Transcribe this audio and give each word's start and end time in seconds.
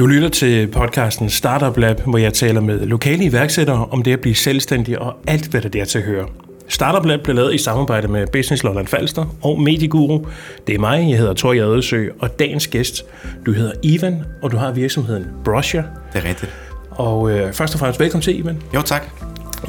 Du 0.00 0.06
lytter 0.06 0.28
til 0.28 0.68
podcasten 0.68 1.30
Startup 1.30 1.76
Lab, 1.76 2.00
hvor 2.00 2.18
jeg 2.18 2.34
taler 2.34 2.60
med 2.60 2.86
lokale 2.86 3.24
iværksættere 3.24 3.86
om 3.90 4.02
det 4.02 4.12
at 4.12 4.20
blive 4.20 4.34
selvstændig 4.34 4.98
og 4.98 5.16
alt, 5.26 5.46
hvad 5.46 5.60
der 5.60 5.68
der 5.68 5.84
til 5.84 6.02
hører. 6.02 6.26
Startup 6.68 7.06
Lab 7.06 7.20
blev 7.22 7.36
lavet 7.36 7.54
i 7.54 7.58
samarbejde 7.58 8.08
med 8.08 8.26
Business 8.32 8.64
Lolland 8.64 8.86
Falster 8.86 9.36
og 9.42 9.60
Medieguru. 9.60 10.26
Det 10.66 10.74
er 10.74 10.78
mig, 10.78 11.10
jeg 11.10 11.18
hedder 11.18 11.34
Tor 11.34 11.52
Jadesø, 11.52 12.08
og 12.18 12.38
dagens 12.38 12.66
gæst, 12.66 13.04
du 13.46 13.52
hedder 13.52 13.72
Ivan, 13.82 14.22
og 14.42 14.52
du 14.52 14.56
har 14.56 14.72
virksomheden 14.72 15.26
Brusher. 15.44 15.82
Det 16.12 16.24
er 16.24 16.28
rigtigt. 16.28 16.52
Og 16.90 17.30
øh, 17.30 17.52
først 17.52 17.74
og 17.74 17.80
fremmest 17.80 18.00
velkommen 18.00 18.22
til, 18.22 18.38
Ivan. 18.38 18.62
Jo, 18.74 18.82
tak. 18.82 19.02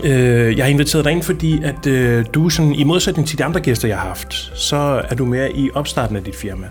Øh, 0.03 0.57
jeg 0.57 0.65
har 0.65 0.69
inviteret 0.69 1.05
dig 1.05 1.11
ind, 1.11 1.23
fordi 1.23 1.63
at 1.63 1.87
øh, 1.87 2.25
du 2.33 2.49
sådan, 2.49 2.73
i 2.73 2.83
modsætning 2.83 3.27
til 3.27 3.37
de 3.37 3.43
andre 3.43 3.59
gæster, 3.59 3.87
jeg 3.87 3.97
har 3.97 4.07
haft, 4.07 4.51
så 4.55 5.01
er 5.09 5.15
du 5.15 5.25
mere 5.25 5.51
i 5.51 5.69
opstarten 5.73 6.15
af 6.15 6.23
dit 6.23 6.35
firma. 6.35 6.67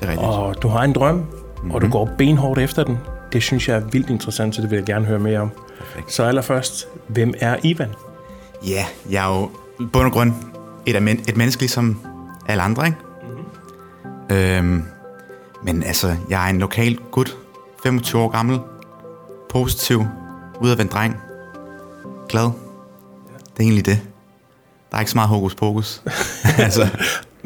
Det 0.00 0.06
er 0.06 0.10
rigtigt. 0.10 0.28
Og 0.28 0.62
du 0.62 0.68
har 0.68 0.82
en 0.82 0.92
drøm, 0.92 1.22
mm-hmm. 1.66 1.74
og 1.74 1.82
du 1.82 1.88
går 1.88 2.10
benhårdt 2.18 2.60
efter 2.60 2.84
den. 2.84 2.98
Det 3.32 3.42
synes 3.42 3.68
jeg 3.68 3.76
er 3.76 3.80
vildt 3.80 4.10
interessant, 4.10 4.54
så 4.54 4.62
det 4.62 4.70
vil 4.70 4.76
jeg 4.76 4.86
gerne 4.86 5.06
høre 5.06 5.18
mere 5.18 5.38
om. 5.40 5.50
Perfekt. 5.78 6.12
Så 6.12 6.22
allerførst, 6.24 6.88
hvem 7.06 7.34
er 7.40 7.56
Ivan? 7.62 7.88
Ja, 8.66 8.84
jeg 9.10 9.24
er 9.30 9.40
jo 9.40 9.50
bund 9.92 10.06
og 10.06 10.12
grund 10.12 10.32
et, 10.86 11.02
men- 11.02 11.24
et 11.28 11.36
menneske 11.36 11.62
ligesom 11.62 12.00
alle 12.48 12.62
andre, 12.62 12.86
ikke? 12.86 12.98
Mm-hmm. 13.22 14.36
Øhm, 14.36 14.82
men 15.62 15.82
altså, 15.82 16.16
jeg 16.30 16.46
er 16.46 16.50
en 16.50 16.58
lokal 16.58 16.98
gut, 17.10 17.36
25 17.82 18.22
år 18.22 18.28
gammel, 18.28 18.58
positiv, 19.50 20.04
udadvendt 20.60 20.92
dreng, 20.92 21.16
glad. 22.28 22.44
Det 22.44 22.52
er 23.58 23.60
egentlig 23.62 23.86
det. 23.86 24.00
Der 24.90 24.96
er 24.96 25.00
ikke 25.00 25.10
så 25.10 25.16
meget 25.18 25.28
hokus 25.28 25.54
pokus. 25.54 26.02
altså, 26.58 26.88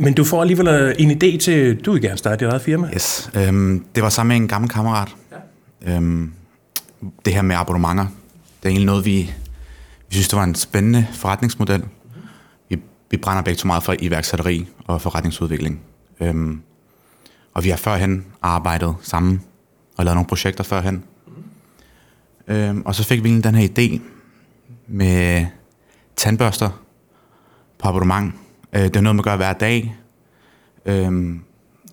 Men 0.00 0.14
du 0.14 0.24
får 0.24 0.40
alligevel 0.40 0.68
øh, 0.68 0.95
en 0.98 1.10
idé 1.10 1.38
til, 1.38 1.84
du 1.84 1.92
vil 1.92 2.02
gerne 2.02 2.18
starte 2.18 2.45
dit 2.45 2.50
eget 2.50 2.62
firma. 2.62 2.91
yes. 2.95 3.30
Øhm, 3.34 3.84
det 3.95 4.02
var 4.02 4.08
sammen 4.08 4.28
med 4.28 4.36
en 4.36 4.48
gammel 4.48 4.70
kammerat. 4.70 5.16
Ja. 5.86 5.96
Øhm, 5.96 6.32
det 7.25 7.34
her 7.34 7.42
med 7.42 7.56
abonnementer, 7.56 8.06
det 8.62 8.64
er 8.64 8.69
egentlig 8.69 8.86
noget, 8.86 9.05
vi, 9.05 9.34
vi 10.08 10.14
synes, 10.14 10.28
det 10.28 10.36
var 10.36 10.44
en 10.44 10.55
spændende 10.55 11.06
forretningsmodel. 11.12 11.84
Vi, 12.69 12.78
vi 13.10 13.16
brænder 13.16 13.42
begge 13.42 13.58
to 13.58 13.66
meget 13.66 13.83
for 13.83 13.94
iværksætteri 13.98 14.66
og 14.86 15.00
forretningsudvikling. 15.02 15.80
Øhm, 16.20 16.62
og 17.55 17.64
vi 17.64 17.69
har 17.69 17.77
førhen 17.77 18.25
arbejdet 18.42 18.94
sammen 19.03 19.42
og 19.97 20.05
lavet 20.05 20.16
nogle 20.16 20.28
projekter 20.28 20.64
førhen. 20.64 21.05
Øhm, 22.48 22.82
og 22.84 22.94
så 22.94 23.05
fik 23.05 23.25
vi 23.25 23.28
egentlig 23.28 23.44
den 23.44 23.55
her 23.55 23.69
idé 23.69 24.00
med 24.86 25.47
tandbørster 26.16 26.70
på 27.78 27.88
abonnement. 27.88 28.34
Øh, 28.72 28.82
det 28.82 28.96
er 28.96 29.00
noget, 29.00 29.16
man 29.16 29.22
gør 29.22 29.36
hver 29.36 29.52
dag. 29.52 29.96
Øhm, 30.86 31.40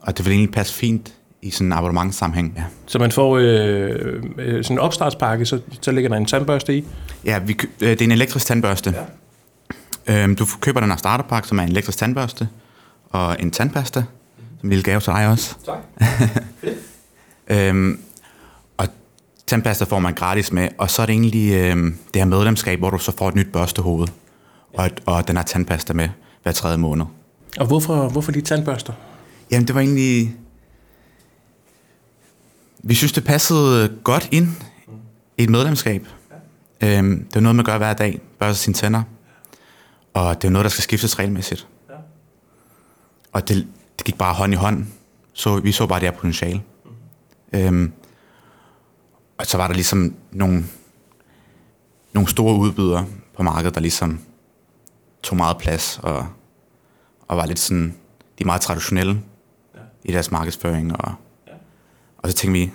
og 0.02 0.17
det 0.17 0.25
vil 0.25 0.31
egentlig 0.31 0.52
passe 0.52 0.73
fint 0.73 1.14
i 1.42 1.50
sådan 1.50 1.67
en 1.67 1.73
abonnementssammenhæng. 1.73 2.53
Ja. 2.58 2.64
Så 2.86 3.00
man 3.00 3.11
får 3.11 3.38
øh, 3.38 4.23
øh, 4.38 4.64
sådan 4.64 4.75
en 4.75 4.80
opstartspakke, 4.80 5.45
så, 5.45 5.59
så 5.81 5.92
ligger 5.92 6.09
der 6.09 6.17
en 6.17 6.25
tandbørste 6.25 6.78
i. 6.78 6.86
Ja, 7.25 7.39
vi, 7.39 7.58
øh, 7.81 7.89
det 7.89 8.02
er 8.02 8.05
en 8.05 8.11
elektrisk 8.11 8.45
tandbørste. 8.45 8.95
Ja. 10.08 10.23
Øhm, 10.23 10.36
du 10.36 10.45
køber 10.61 10.80
den 10.80 10.89
her 10.89 10.98
starterpakke, 10.98 11.48
som 11.48 11.59
er 11.59 11.64
en 11.64 11.70
elektrisk 11.70 11.98
tandbørste, 11.98 12.48
og 13.09 13.38
en 13.39 13.52
tandpasta, 13.52 14.03
som 14.59 14.67
en 14.67 14.70
lille 14.70 14.83
gave 14.83 15.00
til 15.00 15.14
dig 15.14 15.28
også. 15.28 15.55
Tak. 15.66 15.78
Øhm, 17.50 18.00
og 18.78 18.88
tandpasta 19.48 19.86
får 19.86 20.00
man 20.00 20.14
gratis 20.14 20.52
med, 20.52 20.70
og 20.78 20.89
så 20.89 21.02
er 21.02 21.05
det 21.05 21.14
egentlig 21.14 21.53
øhm, 21.53 21.98
det 22.14 22.22
her 22.22 22.25
medlemskab, 22.25 22.80
hvor 22.80 22.89
du 22.89 22.98
så 22.98 23.17
får 23.17 23.30
et 23.30 23.36
nyt 23.36 23.52
børstehoved, 23.53 24.08
og, 24.73 24.89
og 25.05 25.28
den 25.28 25.38
her 25.38 25.44
tandpasta 25.44 25.94
med 25.94 26.09
hver 26.44 26.52
tredje 26.52 26.78
måned. 26.78 27.06
Og 27.60 27.68
hvorfor, 27.68 28.10
hvorfor 28.10 28.32
de 28.32 28.42
tandbørster? 28.42 28.94
Jamen, 29.52 29.68
det 29.68 29.76
var 29.76 29.82
egentlig... 29.82 30.36
Vi 32.84 32.96
synes, 32.96 33.12
det 33.12 33.24
passede 33.24 33.98
godt 34.04 34.30
ind 34.32 34.48
i 35.38 35.44
et 35.44 35.50
medlemskab. 35.50 36.08
Øhm, 36.84 37.24
det 37.26 37.36
er 37.36 37.40
noget, 37.40 37.56
man 37.56 37.66
gør 37.66 37.78
hver 37.78 37.94
dag. 37.94 38.22
Børster 38.40 38.64
sine 38.64 38.73
tænder. 38.73 39.04
Og 40.14 40.42
det 40.42 40.48
er 40.48 40.52
noget, 40.52 40.64
der 40.64 40.70
skal 40.70 40.84
skiftes 40.84 41.20
regelmæssigt. 41.20 41.67
Og 43.32 43.48
det, 43.50 43.67
det 43.98 44.06
gik 44.06 44.17
bare 44.17 44.34
hånd 44.34 44.54
i 44.54 44.56
hånd. 44.56 44.86
Så 45.34 45.60
vi 45.60 45.72
så 45.72 45.88
bare 45.88 46.00
det 46.00 46.08
her 46.08 46.16
potentiale. 46.16 46.61
Øhm, 47.54 47.92
og 49.38 49.45
så 49.45 49.58
var 49.58 49.67
der 49.67 49.73
ligesom 49.73 50.16
nogle, 50.32 50.66
nogle 52.14 52.30
store 52.30 52.56
udbydere 52.56 53.06
på 53.36 53.44
markedet, 53.44 53.76
der 53.76 53.82
ligesom 53.82 54.20
tog 55.23 55.38
meget 55.38 55.58
plads 55.58 56.00
og, 56.04 56.28
og 57.28 57.38
var 57.38 57.45
lidt 57.45 57.60
sådan, 57.60 57.95
de 58.38 58.44
er 58.44 58.45
meget 58.45 58.61
traditionelle 58.61 59.22
ja. 59.76 59.80
i 60.04 60.11
deres 60.11 60.32
markedsføring. 60.32 61.02
Og, 61.02 61.14
ja. 61.48 61.54
og 62.17 62.30
så 62.30 62.36
tænkte 62.36 62.60
vi, 62.60 62.72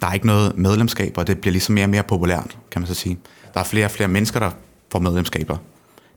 der 0.00 0.06
er 0.06 0.12
ikke 0.12 0.26
noget 0.26 0.56
medlemskab, 0.56 1.18
og 1.18 1.26
det 1.26 1.40
bliver 1.40 1.52
ligesom 1.52 1.74
mere 1.74 1.84
og 1.84 1.90
mere 1.90 2.02
populært, 2.02 2.58
kan 2.70 2.80
man 2.82 2.86
så 2.86 2.94
sige. 2.94 3.18
Der 3.54 3.60
er 3.60 3.64
flere 3.64 3.84
og 3.84 3.90
flere 3.90 4.08
mennesker, 4.08 4.40
der 4.40 4.50
får 4.92 4.98
medlemskaber. 4.98 5.56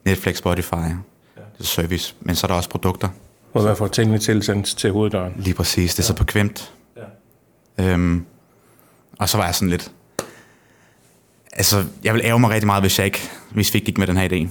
Netflix, 0.06 0.38
Spotify, 0.38 0.74
ja. 0.76 0.96
det 1.36 1.60
er 1.60 1.64
service, 1.64 2.16
men 2.20 2.36
så 2.36 2.46
er 2.46 2.48
der 2.48 2.56
også 2.56 2.70
produkter. 2.70 3.10
Hvor 3.52 3.64
man 3.64 3.78
får 3.78 3.88
tingene 3.88 4.20
tilsendt 4.20 4.66
til 4.66 4.92
hoveddøren. 4.92 5.34
Lige 5.38 5.54
præcis, 5.54 5.96
det 5.96 6.04
er 6.04 6.08
så 6.08 6.16
bekvemt. 6.16 6.74
Ja. 7.78 7.94
Øhm, 7.94 8.26
og 9.20 9.30
så 9.30 9.38
var 9.38 9.46
jeg 9.46 9.56
sådan 9.56 9.70
lidt... 9.70 9.92
Altså, 11.54 11.86
jeg 12.04 12.14
vil 12.14 12.22
ære 12.26 12.40
mig 12.40 12.50
rigtig 12.50 12.66
meget, 12.66 12.84
hvis 12.84 13.00
jeg 13.00 13.06
ikke, 13.06 13.30
hvis 13.52 13.74
vi 13.74 13.78
ikke 13.78 13.86
gik 13.86 13.98
med 13.98 14.08
den 14.08 14.18
her 14.18 14.30
idé. 14.30 14.48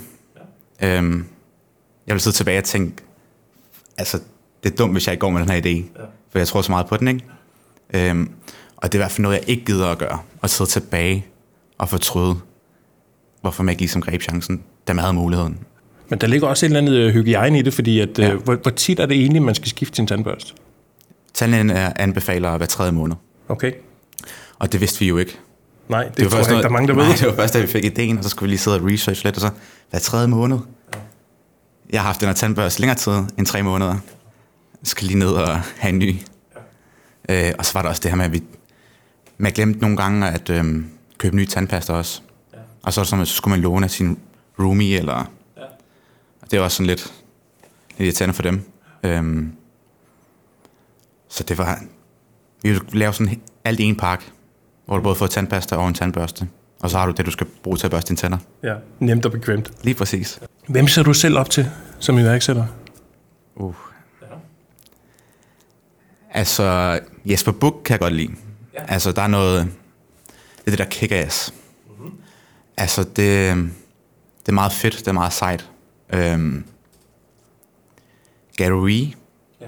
Ja. 0.80 0.96
Øhm, 0.98 1.24
jeg 2.06 2.14
vil 2.14 2.20
sidde 2.20 2.36
tilbage 2.36 2.58
og 2.58 2.64
tænke, 2.64 2.96
altså, 3.98 4.18
det 4.64 4.72
er 4.72 4.76
dumt, 4.76 4.92
hvis 4.92 5.06
jeg 5.06 5.12
ikke 5.12 5.20
går 5.20 5.30
med 5.30 5.40
den 5.40 5.48
her 5.50 5.60
idé. 5.62 5.68
Ja. 6.00 6.04
For 6.30 6.38
jeg 6.38 6.48
tror 6.48 6.62
så 6.62 6.72
meget 6.72 6.86
på 6.86 6.96
den, 6.96 7.08
ikke? 7.08 7.24
Øhm, 7.94 8.30
og 8.76 8.92
det 8.92 8.98
er 8.98 9.02
i 9.02 9.04
hvert 9.04 9.12
fald 9.12 9.22
noget, 9.22 9.36
jeg 9.38 9.48
ikke 9.48 9.64
gider 9.64 9.88
at 9.88 9.98
gøre. 9.98 10.18
At 10.42 10.50
sidde 10.50 10.70
tilbage 10.70 11.26
og 11.78 11.88
fortryde, 11.88 12.36
hvorfor 13.40 13.62
man 13.62 13.72
ikke 13.72 13.82
ligesom 13.82 14.02
greb 14.02 14.22
chancen, 14.22 14.62
da 14.88 14.92
man 14.92 15.00
havde 15.02 15.14
muligheden. 15.14 15.58
Men 16.08 16.18
der 16.20 16.26
ligger 16.26 16.48
også 16.48 16.66
et 16.66 16.68
eller 16.68 16.80
andet 16.80 16.92
øh, 16.92 17.12
hygiejne 17.12 17.58
i 17.58 17.62
det, 17.62 17.74
fordi 17.74 18.00
at, 18.00 18.18
Ja. 18.18 18.32
øh, 18.32 18.42
hvor, 18.42 18.54
hvor 18.54 18.70
tit 18.70 19.00
er 19.00 19.06
det 19.06 19.16
egentlig, 19.16 19.42
man 19.42 19.54
skal 19.54 19.68
skifte 19.68 19.96
sin 19.96 20.06
tandbørste? 20.06 20.52
Tandlægen 21.34 21.70
er- 21.70 21.92
anbefaler 21.96 22.56
hver 22.56 22.66
tredje 22.66 22.92
måned. 22.92 23.16
Okay. 23.48 23.72
Og 24.58 24.72
det 24.72 24.80
vidste 24.80 25.00
vi 25.00 25.08
jo 25.08 25.16
ikke. 25.18 25.38
Nej, 25.88 26.04
det, 26.04 26.16
det 26.16 26.30
tror 26.30 26.38
jeg 26.38 26.50
ikke, 26.50 26.62
der 26.62 26.68
er 26.68 26.72
mange, 26.72 26.88
der 26.88 26.94
ved. 26.94 27.04
Nej, 27.04 27.16
det 27.16 27.26
var 27.26 27.34
først, 27.34 27.54
da 27.54 27.60
vi 27.60 27.66
fik 27.66 27.84
ideen, 27.84 28.18
og 28.18 28.24
så 28.24 28.30
skulle 28.30 28.46
vi 28.46 28.50
lige 28.50 28.58
sidde 28.58 28.76
og 28.76 28.86
research 28.86 29.24
lidt, 29.24 29.36
og 29.36 29.40
så 29.40 29.50
hver 29.90 29.98
tredje 29.98 30.26
måned. 30.26 30.58
Jeg 31.90 32.00
har 32.00 32.06
haft 32.06 32.20
den 32.20 32.28
her 32.28 32.34
tandbørste 32.34 32.80
længere 32.80 32.98
tid 32.98 33.12
end 33.38 33.46
tre 33.46 33.62
måneder. 33.62 33.92
Jeg 34.80 34.86
skal 34.86 35.06
lige 35.06 35.18
ned 35.18 35.30
og 35.30 35.60
have 35.78 35.92
en 35.92 35.98
ny. 35.98 36.16
Øh, 37.28 37.52
og 37.58 37.64
så 37.64 37.72
var 37.74 37.82
der 37.82 37.88
også 37.88 38.00
det 38.02 38.10
her 38.10 38.16
med, 38.16 38.24
at 38.24 38.32
vi 38.32 38.42
man 39.38 39.52
glemte 39.52 39.80
nogle 39.80 39.96
gange 39.96 40.30
at 40.30 40.50
øhm, 40.50 40.90
købe 41.18 41.36
ny 41.36 41.46
tandpasta 41.46 41.92
også. 41.92 42.20
Og 42.82 42.92
så, 42.92 43.00
at 43.00 43.06
så 43.06 43.24
skulle 43.24 43.52
man 43.52 43.60
låne 43.60 43.84
af 43.84 43.90
sin 43.90 44.18
roomie, 44.58 44.98
eller... 44.98 45.30
Og 46.42 46.50
det 46.50 46.58
var 46.58 46.64
også 46.64 46.76
sådan 46.76 46.86
lidt, 46.86 47.12
lidt 47.98 48.06
irriterende 48.06 48.34
for 48.34 48.42
dem. 48.42 48.62
Øhm, 49.02 49.52
så 51.28 51.44
det 51.44 51.58
var... 51.58 51.82
Vi 52.62 52.68
ville 52.68 52.82
lave 52.92 53.12
sådan 53.12 53.40
alt 53.64 53.80
i 53.80 53.82
en 53.82 53.96
pakke, 53.96 54.24
hvor 54.86 54.96
du 54.96 55.02
både 55.02 55.14
får 55.14 55.26
tandpasta 55.26 55.76
og 55.76 55.88
en 55.88 55.94
tandbørste. 55.94 56.48
Og 56.80 56.90
så 56.90 56.98
har 56.98 57.06
du 57.06 57.12
det, 57.12 57.26
du 57.26 57.30
skal 57.30 57.46
bruge 57.62 57.76
til 57.76 57.86
at 57.86 57.90
børste 57.90 58.08
dine 58.08 58.16
tænder. 58.16 58.38
Ja, 58.62 58.74
nemt 58.98 59.26
og 59.26 59.32
bekvemt. 59.32 59.70
Lige 59.82 59.94
præcis. 59.94 60.40
Hvem 60.68 60.88
ser 60.88 61.02
du 61.02 61.14
selv 61.14 61.38
op 61.38 61.50
til 61.50 61.70
som 61.98 62.18
iværksætter? 62.18 62.66
Uh. 63.56 63.74
Altså, 66.30 67.00
Jesper 67.24 67.52
Buch 67.52 67.76
kan 67.84 67.92
jeg 67.92 68.00
godt 68.00 68.12
lide. 68.14 68.32
Ja. 68.74 68.84
Altså, 68.88 69.12
der 69.12 69.22
er 69.22 69.26
noget... 69.26 69.68
Det 70.64 70.72
er 70.72 70.76
det 70.76 70.78
der 70.78 70.84
kick-ass. 70.84 71.54
Mm-hmm. 71.88 72.18
Altså, 72.76 73.02
det, 73.02 73.16
det 74.40 74.48
er 74.48 74.52
meget 74.52 74.72
fedt, 74.72 74.98
det 74.98 75.08
er 75.08 75.12
meget 75.12 75.32
sejt. 75.32 75.70
Øhm, 76.14 76.64
Gary 78.56 79.14
Ja. 79.60 79.66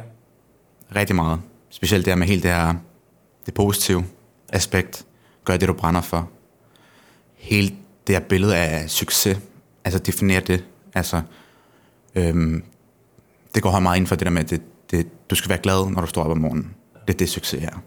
rigtig 0.96 1.16
meget. 1.16 1.40
Specielt 1.70 2.04
det 2.04 2.10
her 2.10 2.16
med 2.18 2.26
helt 2.26 2.42
det 2.42 2.50
her, 2.50 2.74
det 3.46 3.54
positive 3.54 4.04
aspekt. 4.56 5.06
Gør 5.44 5.56
det, 5.56 5.68
du 5.68 5.72
brænder 5.72 6.00
for. 6.00 6.30
Helt 7.34 7.74
det 8.06 8.14
her 8.14 8.22
billede 8.22 8.56
af 8.56 8.90
succes. 8.90 9.38
Altså, 9.84 9.98
definere 9.98 10.40
det. 10.40 10.64
Altså, 10.94 11.22
øhm, 12.14 12.64
det 13.54 13.62
går 13.62 13.80
meget 13.80 13.96
ind 13.96 14.06
for 14.06 14.14
det 14.14 14.26
der 14.26 14.32
med, 14.32 14.44
at 14.44 14.50
det, 14.50 14.62
det, 14.90 15.30
du 15.30 15.34
skal 15.34 15.48
være 15.48 15.58
glad, 15.58 15.90
når 15.90 16.00
du 16.00 16.06
står 16.06 16.24
op 16.24 16.30
om 16.30 16.38
morgenen. 16.38 16.74
Det 17.06 17.14
er 17.14 17.18
det, 17.18 17.28
succes 17.28 17.64
er. 17.64 17.82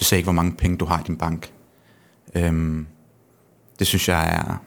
Du 0.00 0.04
ser 0.04 0.16
ikke, 0.16 0.26
hvor 0.26 0.32
mange 0.32 0.52
penge 0.52 0.76
du 0.76 0.84
har 0.84 1.00
i 1.00 1.02
din 1.06 1.16
bank. 1.16 1.52
Øhm, 2.34 2.86
det 3.78 3.86
synes 3.86 4.08
jeg 4.08 4.34
er, 4.34 4.62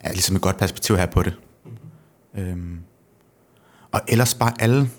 er 0.00 0.12
ligesom 0.12 0.36
et 0.36 0.42
godt 0.42 0.56
perspektiv 0.56 0.96
her 0.96 1.06
på 1.06 1.22
det. 1.22 1.34
Mm-hmm. 1.64 2.50
Øhm, 2.50 2.80
og 3.92 4.00
ellers 4.08 4.34
bare 4.34 4.52
alle, 4.58 4.90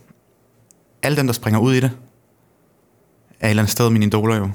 alle 1.03 1.17
dem, 1.17 1.25
der 1.25 1.33
springer 1.33 1.59
ud 1.59 1.73
i 1.73 1.79
det, 1.79 1.91
er 3.39 3.47
et 3.47 3.49
eller 3.49 3.63
andet 3.63 3.71
sted 3.71 3.89
mine 3.89 4.05
idoler 4.05 4.35
jo. 4.35 4.49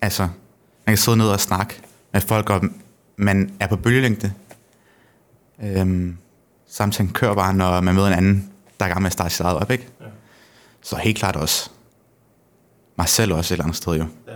Altså, 0.00 0.22
man 0.22 0.30
kan 0.86 0.96
sidde 0.96 1.18
ned 1.18 1.28
og 1.28 1.40
snakke 1.40 1.74
med 2.12 2.20
folk, 2.20 2.50
og 2.50 2.62
man 3.16 3.50
er 3.60 3.66
på 3.66 3.76
bølgelængde. 3.76 4.32
Øhm, 5.64 6.16
samtalen 6.68 7.12
kører 7.12 7.34
bare, 7.34 7.54
når 7.54 7.80
man 7.80 7.94
møder 7.94 8.06
en 8.06 8.12
anden, 8.12 8.50
der 8.80 8.84
er 8.84 8.88
i 8.88 8.92
gang 8.92 9.02
med 9.02 9.06
at 9.06 9.12
starte 9.12 9.30
sit 9.34 9.40
eget 9.40 9.56
op, 9.58 9.70
ikke? 9.70 9.88
Ja. 10.00 10.04
Så 10.82 10.96
helt 10.96 11.18
klart 11.18 11.36
også 11.36 11.70
mig 12.98 13.08
selv 13.08 13.32
også 13.32 13.54
et 13.54 13.56
eller 13.56 13.64
andet 13.64 13.76
sted 13.76 13.92
jo. 13.92 14.04
Ja. 14.28 14.32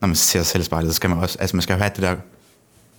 Når 0.00 0.06
man 0.08 0.16
ser 0.16 0.38
sig 0.38 0.46
selv 0.46 0.62
spejlet, 0.62 0.90
så 0.90 0.96
skal 0.96 1.10
man 1.10 1.18
også, 1.18 1.36
altså 1.40 1.56
man 1.56 1.62
skal 1.62 1.74
jo 1.74 1.78
have 1.78 1.90
det 1.96 2.02
der 2.02 2.16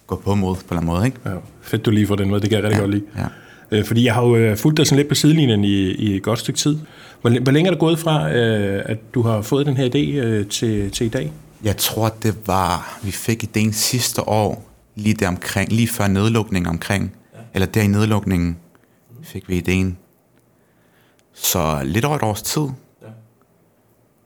gå 0.08 0.16
på 0.16 0.36
mod 0.36 0.56
på 0.56 0.60
en 0.62 0.66
eller 0.70 0.76
anden 0.78 0.86
måde, 0.86 1.06
ikke? 1.06 1.18
Ja, 1.26 1.32
fedt 1.62 1.86
du 1.86 1.92
lige 1.92 2.08
for 2.08 2.16
den 2.16 2.30
måde, 2.30 2.42
det 2.42 2.50
kan 2.50 2.58
jeg 2.58 2.64
rigtig 2.64 2.78
Ja, 2.78 2.82
godt 2.82 2.92
lide. 2.92 3.06
ja. 3.18 3.26
Øh, 3.72 3.86
fordi 3.86 4.06
jeg 4.06 4.14
har 4.14 4.22
jo 4.24 4.36
øh, 4.36 4.58
fulgt 4.58 4.78
dig 4.78 4.88
sådan 4.88 4.98
lidt 4.98 5.08
på 5.10 5.16
sidelinjen 5.16 5.64
i, 5.64 5.82
i 5.92 6.16
et 6.16 6.24
godt 6.24 6.40
stykke 6.40 6.58
tid. 6.60 6.80
Hvor, 7.22 7.40
hvor 7.42 7.52
længe 7.52 7.68
er 7.68 7.72
det 7.72 7.80
gået 7.80 8.00
fra, 8.00 8.32
øh, 8.32 8.84
at 8.86 8.98
du 9.14 9.22
har 9.22 9.42
fået 9.42 9.66
den 9.66 9.78
her 9.78 9.90
idé 9.90 9.98
øh, 10.20 10.48
til, 10.48 10.92
til 10.92 11.06
i 11.06 11.10
dag? 11.10 11.32
Jeg 11.64 11.78
tror, 11.78 12.10
det 12.10 12.48
var, 12.48 13.00
vi 13.04 13.12
fik 13.12 13.44
ideen 13.44 13.74
sidste 13.74 14.28
år, 14.30 14.70
lige 14.96 15.14
der 15.14 15.28
omkring, 15.28 15.72
lige 15.72 15.88
før 15.88 16.08
nedlukningen 16.08 16.70
omkring, 16.70 17.16
ja. 17.34 17.40
eller 17.54 17.66
der 17.66 17.82
i 17.82 17.88
nedlukningen, 17.88 18.58
fik 19.24 19.50
vi 19.50 19.58
ideen. 19.58 19.98
Så 21.34 21.82
lidt 21.84 22.06
over 22.06 22.16
et 22.16 22.24
års 22.24 22.42
tid, 22.42 22.62
Ja. 23.02 23.08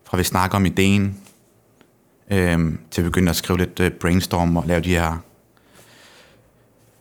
fra 0.04 0.18
vi 0.18 0.24
snakker 0.24 0.56
om 0.58 0.66
ideen, 0.66 1.18
øhm, 2.32 2.80
til 2.92 3.04
vi 3.04 3.10
begyndte 3.10 3.30
at 3.30 3.36
skrive 3.36 3.58
lidt 3.60 3.80
øh, 3.80 3.92
brainstorm 3.92 4.58
og 4.58 4.64
lave 4.68 4.82
de 4.82 4.90
her, 4.90 5.18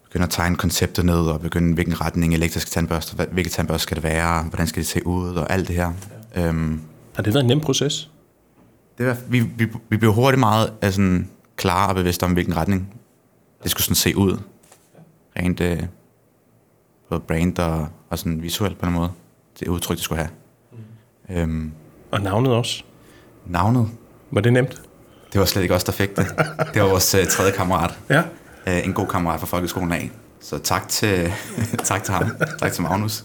begynde 0.05 0.25
at 0.25 0.31
tegne 0.31 0.57
koncepter 0.57 1.03
ned, 1.03 1.21
og 1.21 1.41
begynde, 1.41 1.75
hvilken 1.75 2.01
retning 2.01 2.35
elektriske 2.35 2.71
tandbørster, 2.71 3.15
hvad- 3.17 3.27
hvilke 3.33 3.51
tandbørster 3.51 3.83
skal 3.83 3.95
det 3.95 4.05
være, 4.05 4.43
hvordan 4.43 4.67
skal 4.67 4.83
det 4.83 4.89
se 4.89 5.07
ud, 5.07 5.35
og 5.35 5.53
alt 5.53 5.69
det 5.69 5.77
her. 5.77 5.93
Ja. 6.37 6.47
Øhm, 6.49 6.81
Har 7.15 7.23
det 7.23 7.35
været 7.35 7.45
en 7.45 7.49
nem 7.49 7.61
proces? 7.61 8.11
Det 9.01 9.09
var, 9.09 9.17
vi, 9.29 9.41
vi, 9.41 9.69
vi 9.89 9.97
blev 9.97 10.13
hurtigt 10.13 10.41
meget 10.41 10.73
sådan, 10.83 11.29
klare 11.57 11.89
og 11.89 11.95
bevidste 11.95 12.25
om, 12.25 12.33
hvilken 12.33 12.57
retning 12.57 12.95
det 13.63 13.71
skulle 13.71 13.85
sådan 13.85 13.95
se 13.95 14.17
ud. 14.17 14.39
Rent 15.39 15.61
øh, 15.61 15.83
både 17.09 17.21
brand 17.21 17.59
og, 17.59 17.89
og 18.11 18.19
sådan 18.19 18.43
visuelt 18.43 18.79
på 18.79 18.87
en 18.87 18.93
måde. 18.93 19.11
Det 19.61 19.69
udtryk, 19.69 19.97
det 19.97 20.05
skulle 20.05 20.19
have. 20.23 20.31
Mm. 21.29 21.37
Øhm, 21.37 21.73
Og 22.11 22.21
navnet 22.21 22.53
også? 22.53 22.83
navnet, 23.47 23.89
Var 24.31 24.41
det 24.41 24.53
nemt? 24.53 24.83
det 25.33 25.39
var 25.41 25.45
slet 25.47 25.63
ikke 25.63 25.75
os, 25.75 25.85
der 25.85 25.93
fik 25.93 26.17
det. 26.17 26.27
Det 26.75 26.83
var 26.83 26.89
vores 26.89 27.15
øh, 27.15 27.27
tredje 27.27 27.53
kammerat. 27.53 27.99
Ja. 28.11 28.23
Øh, 28.67 28.85
en 28.87 28.93
god 28.93 29.07
kammerat 29.07 29.41
fra 29.41 29.47
folkeskolen 29.47 29.93
af. 29.93 30.11
Så 30.41 30.59
tak 30.59 30.89
til, 30.89 31.33
tak 31.85 32.05
til 32.05 32.15
ham. 32.15 32.31
Tak 32.59 32.73
til 32.73 32.83
Magnus. 32.83 33.25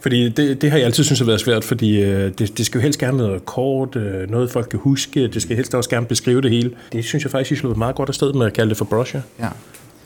Fordi 0.00 0.28
det, 0.28 0.62
det 0.62 0.70
har 0.70 0.78
jeg 0.78 0.86
altid 0.86 1.04
synes 1.04 1.18
har 1.18 1.26
været 1.26 1.40
svært, 1.40 1.64
fordi 1.64 2.02
øh, 2.02 2.32
det, 2.38 2.58
det 2.58 2.66
skal 2.66 2.78
jo 2.78 2.82
helst 2.82 2.98
gerne 2.98 3.18
være 3.18 3.26
noget 3.26 3.44
kort, 3.44 3.96
øh, 3.96 4.30
noget 4.30 4.50
folk 4.50 4.68
kan 4.68 4.78
huske, 4.78 5.28
det 5.28 5.42
skal 5.42 5.56
helst 5.56 5.74
også 5.74 5.90
gerne 5.90 6.06
beskrive 6.06 6.40
det 6.40 6.50
hele. 6.50 6.70
Det 6.92 7.04
synes 7.04 7.24
jeg 7.24 7.30
faktisk, 7.30 7.52
I 7.52 7.56
slået 7.56 7.76
meget 7.76 7.96
godt 7.96 8.08
afsted 8.08 8.32
med 8.32 8.46
at 8.46 8.52
kalde 8.52 8.68
det 8.68 8.76
for 8.76 8.84
brusher. 8.84 9.20
Ja. 9.40 9.48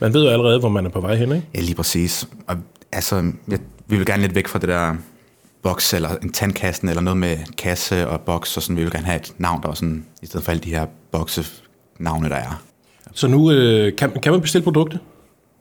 Man 0.01 0.15
ved 0.15 0.25
jo 0.25 0.31
allerede, 0.31 0.59
hvor 0.59 0.69
man 0.69 0.87
er 0.87 0.91
på 0.91 1.01
vej 1.01 1.15
hen, 1.15 1.33
ikke? 1.33 1.47
Ja, 1.55 1.61
lige 1.61 1.75
præcis. 1.75 2.29
Og, 2.47 2.57
altså, 2.93 3.33
jeg, 3.49 3.59
vi 3.87 3.97
vil 3.97 4.07
gerne 4.07 4.23
lidt 4.23 4.35
væk 4.35 4.49
fra 4.49 4.59
det 4.59 4.69
der 4.69 4.97
boks 5.63 5.95
eller 5.95 6.17
en 6.23 6.33
tandkassen 6.33 6.89
eller 6.89 7.03
noget 7.03 7.17
med 7.17 7.37
kasse 7.59 8.09
og 8.09 8.21
boks 8.21 8.57
og 8.57 8.63
sådan. 8.63 8.77
Vi 8.77 8.83
vil 8.83 8.93
gerne 8.93 9.07
have 9.07 9.17
et 9.17 9.33
navn, 9.39 9.63
der 9.63 9.69
var 9.69 9.75
sådan, 9.75 10.05
i 10.23 10.27
stedet 10.27 10.45
for 10.45 10.51
alle 10.53 10.63
de 10.63 10.71
her 10.71 10.87
bokse 11.13 11.45
navne, 11.99 12.29
der 12.29 12.37
er. 12.37 12.63
Så 13.13 13.27
nu 13.27 13.51
øh, 13.51 13.97
kan, 13.97 14.11
kan 14.23 14.33
man 14.33 14.41
bestille 14.41 14.65
produktet? 14.65 15.01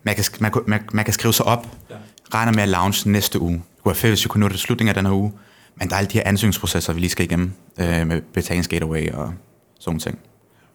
Man 0.04 0.16
kan, 0.16 0.26
man, 0.40 0.52
man, 0.68 0.80
man 0.94 1.06
kan 1.06 1.14
skrive 1.14 1.34
sig 1.34 1.46
op, 1.46 1.68
ja. 1.90 1.96
regner 2.34 2.54
med 2.54 2.64
at 2.64 2.70
launch 2.70 3.08
næste 3.08 3.42
uge. 3.42 3.62
Fedt, 3.86 4.12
hvis 4.12 4.26
vi 4.26 4.28
kunne 4.28 4.42
nå 4.42 4.48
det 4.48 4.54
til 4.54 4.60
slutningen 4.62 4.90
af 4.90 4.96
den 4.96 5.06
her 5.06 5.14
uge. 5.14 5.34
Men 5.76 5.88
der 5.88 5.96
er 5.96 6.00
alle 6.00 6.10
de 6.10 6.18
her 6.18 6.24
ansøgningsprocesser, 6.26 6.94
vi 6.94 7.00
lige 7.00 7.10
skal 7.10 7.26
igennem 7.26 7.52
øh, 7.80 8.08
med 8.08 8.22
betalingsgateway 8.34 9.12
og 9.12 9.34
sådan 9.80 10.00
ting. 10.00 10.20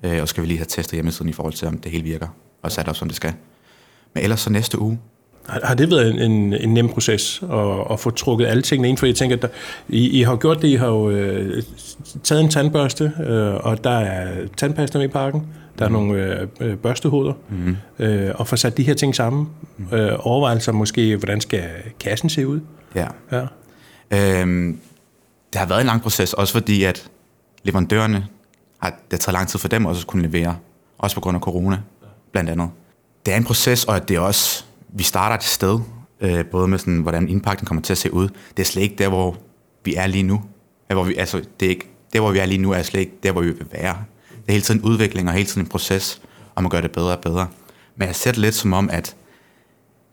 Øh, 0.03 0.23
og 0.23 0.29
så 0.29 0.33
skal 0.33 0.43
vi 0.43 0.49
lige 0.49 0.59
have 0.59 0.67
testet 0.69 0.97
hjemmesiden 0.97 1.29
i 1.29 1.33
forhold 1.33 1.55
til, 1.55 1.69
om 1.69 1.79
det 1.79 1.93
hele 1.93 2.05
virker 2.05 2.29
og 2.63 2.73
sat 2.73 2.89
op, 2.89 2.97
som 2.97 3.09
det 3.09 3.17
skal. 3.17 3.33
Men 4.15 4.23
ellers 4.23 4.41
så 4.41 4.51
næste 4.51 4.79
uge, 4.79 4.99
Har, 5.49 5.61
har 5.65 5.75
det 5.75 5.91
været 5.91 6.11
en, 6.11 6.31
en, 6.31 6.53
en 6.53 6.75
nem 6.75 6.89
proces 6.89 7.43
at, 7.53 7.93
at 7.93 8.01
få 8.01 8.11
trukket 8.11 8.47
alle 8.47 8.63
tingene 8.63 8.89
ind? 8.89 8.99
For 8.99 9.07
jeg 9.07 9.15
tænker, 9.15 9.37
at 9.37 9.43
der, 9.43 9.49
I, 9.89 10.21
I 10.21 10.23
har 10.23 10.37
gjort 10.37 10.63
det, 10.63 10.69
I 10.69 10.75
har 10.75 10.87
jo 10.87 11.11
øh, 11.11 11.63
taget 12.23 12.43
en 12.43 12.51
tandbørste, 12.51 13.13
øh, 13.27 13.55
og 13.55 13.85
der 13.85 13.91
er 13.91 14.47
tandpasta 14.57 14.99
med 14.99 15.07
i 15.07 15.09
pakken, 15.09 15.47
der 15.79 15.85
er 15.85 15.89
nogle 15.89 16.41
øh, 16.41 16.49
øh, 16.61 16.77
børstehoveder, 16.77 17.33
mm. 17.49 17.77
øh, 17.99 18.31
og 18.35 18.47
få 18.47 18.57
sat 18.57 18.77
de 18.77 18.83
her 18.83 18.95
ting 18.95 19.15
sammen. 19.15 19.49
Øh, 19.93 20.13
overvejelser 20.19 20.73
måske, 20.73 21.17
hvordan 21.17 21.41
skal 21.41 21.65
kassen 22.01 22.31
se 22.31 22.47
ud? 22.47 22.61
Ja, 22.97 23.09
Ja. 23.33 23.47
Øhm, 24.11 24.81
det 25.53 25.59
har 25.59 25.67
været 25.67 25.81
en 25.81 25.87
lang 25.87 26.03
proces, 26.03 26.33
også 26.33 26.53
fordi 26.53 26.85
at 26.85 27.11
leverandørerne, 27.63 28.27
har, 28.79 28.91
det 28.91 28.99
har 29.11 29.19
taget 29.19 29.33
lang 29.33 29.49
tid 29.49 29.59
for 29.59 29.69
dem 29.69 29.87
også 29.87 30.01
at 30.01 30.07
kunne 30.07 30.23
levere, 30.23 30.57
også 30.99 31.17
på 31.17 31.21
grund 31.21 31.35
af 31.35 31.41
corona, 31.41 31.81
blandt 32.33 32.51
andet. 32.51 32.71
Det 33.27 33.35
er 33.35 33.37
en 33.37 33.45
proces, 33.45 33.85
og 33.85 33.97
at 33.97 34.09
det 34.09 34.17
er 34.17 34.21
også, 34.21 34.65
vi 34.89 35.03
starter 35.03 35.37
et 35.37 35.45
sted, 35.45 35.81
øh, 36.21 36.45
både 36.47 36.69
med 36.69 36.79
sådan, 36.79 37.01
hvordan 37.01 37.29
indpakningen 37.29 37.67
kommer 37.67 37.83
til 37.83 37.93
at 37.93 37.99
se 37.99 38.13
ud. 38.13 38.29
Det 38.57 38.59
er 38.63 38.65
slet 38.65 38.83
ikke 38.83 38.95
der, 38.99 39.09
hvor 39.09 39.37
vi 39.85 39.95
er 39.95 40.07
lige 40.07 40.23
nu. 40.23 40.43
Hvor 40.93 41.05
vi, 41.05 41.15
altså, 41.15 41.43
det 41.61 41.67
er 41.67 41.71
ikke, 41.71 41.91
der, 42.13 42.21
hvor 42.21 42.31
vi 42.31 42.39
er 42.39 42.47
lige 42.47 42.59
nu, 42.59 42.73
er 42.73 42.83
slet 42.83 43.01
ikke 43.01 43.13
der, 43.23 43.33
hvor 43.33 43.43
vi 43.43 43.51
vil 43.51 43.67
være. 43.73 43.97
Det 44.29 44.49
er 44.49 44.53
hele 44.53 44.63
tiden 44.63 44.81
en 44.81 44.87
udvikling 44.87 45.29
og 45.29 45.35
hele 45.35 45.47
tiden 45.47 45.63
en 45.63 45.69
proces, 45.69 46.23
om 46.55 46.65
at 46.65 46.71
gøre 46.71 46.83
det 46.83 46.93
bedre 46.93 47.13
og 47.13 47.21
bedre. 47.21 47.49
Men 47.97 48.09
jeg 48.09 48.17
ser 48.17 48.31
det 48.31 48.39
lidt 48.39 48.55
som 48.55 48.73
om, 48.73 48.91
at 48.91 49.17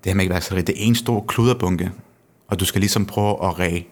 det 0.03 0.09
her 0.09 0.15
med 0.15 0.25
iværksætteri, 0.25 0.61
det 0.61 0.83
er 0.83 0.87
en 0.87 0.95
stor 0.95 1.25
kluderbunke, 1.27 1.91
og 2.47 2.59
du 2.59 2.65
skal 2.65 2.81
ligesom 2.81 3.05
prøve 3.05 3.45
at 3.45 3.59
ræge, 3.59 3.87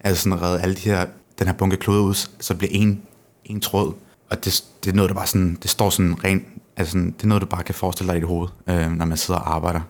altså 0.00 0.22
sådan 0.22 0.42
redde 0.42 0.60
alle 0.60 0.74
de 0.74 0.80
her, 0.80 1.06
den 1.38 1.46
her 1.46 1.54
bunke 1.54 1.76
kluder 1.76 2.02
ud, 2.02 2.14
så 2.40 2.54
bliver 2.54 2.70
en, 2.72 3.02
en 3.44 3.60
tråd. 3.60 3.94
Og 4.30 4.44
det, 4.44 4.64
det 4.84 4.90
er 4.90 4.94
noget, 4.94 5.08
der 5.08 5.14
bare 5.14 5.26
sådan, 5.26 5.58
det 5.62 5.70
står 5.70 5.90
sådan 5.90 6.24
rent, 6.24 6.44
altså 6.76 6.92
sådan, 6.92 7.10
det 7.10 7.22
er 7.22 7.26
noget, 7.26 7.42
du 7.42 7.46
bare 7.46 7.62
kan 7.62 7.74
forestille 7.74 8.12
dig 8.12 8.16
i 8.16 8.20
dit 8.20 8.28
hoved, 8.28 8.48
øh, 8.66 8.90
når 8.90 9.04
man 9.04 9.16
sidder 9.16 9.40
og 9.40 9.54
arbejder. 9.54 9.80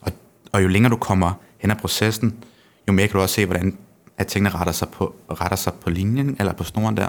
Og, 0.00 0.12
og 0.52 0.62
jo 0.62 0.68
længere 0.68 0.90
du 0.90 0.96
kommer 0.96 1.32
hen 1.58 1.70
ad 1.70 1.76
processen, 1.76 2.44
jo 2.88 2.92
mere 2.92 3.08
kan 3.08 3.16
du 3.16 3.22
også 3.22 3.34
se, 3.34 3.46
hvordan 3.46 3.78
at 4.18 4.26
tingene 4.26 4.50
retter 4.50 4.72
sig 4.72 4.88
på, 4.88 5.14
retter 5.30 5.56
sig 5.56 5.72
på 5.74 5.90
linjen, 5.90 6.36
eller 6.38 6.52
på 6.52 6.64
snoren 6.64 6.96
der, 6.96 7.08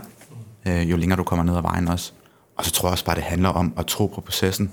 øh, 0.68 0.92
jo 0.92 0.98
længere 0.98 1.18
du 1.18 1.24
kommer 1.24 1.46
ned 1.46 1.58
ad 1.58 1.62
vejen 1.62 1.88
også. 1.88 2.12
Og 2.58 2.66
så 2.66 2.72
tror 2.72 2.88
jeg 2.88 2.92
også 2.92 3.06
bare, 3.06 3.16
det 3.16 3.24
handler 3.24 3.50
om 3.50 3.74
at 3.78 3.86
tro 3.86 4.08
på 4.08 4.22
processen. 4.22 4.72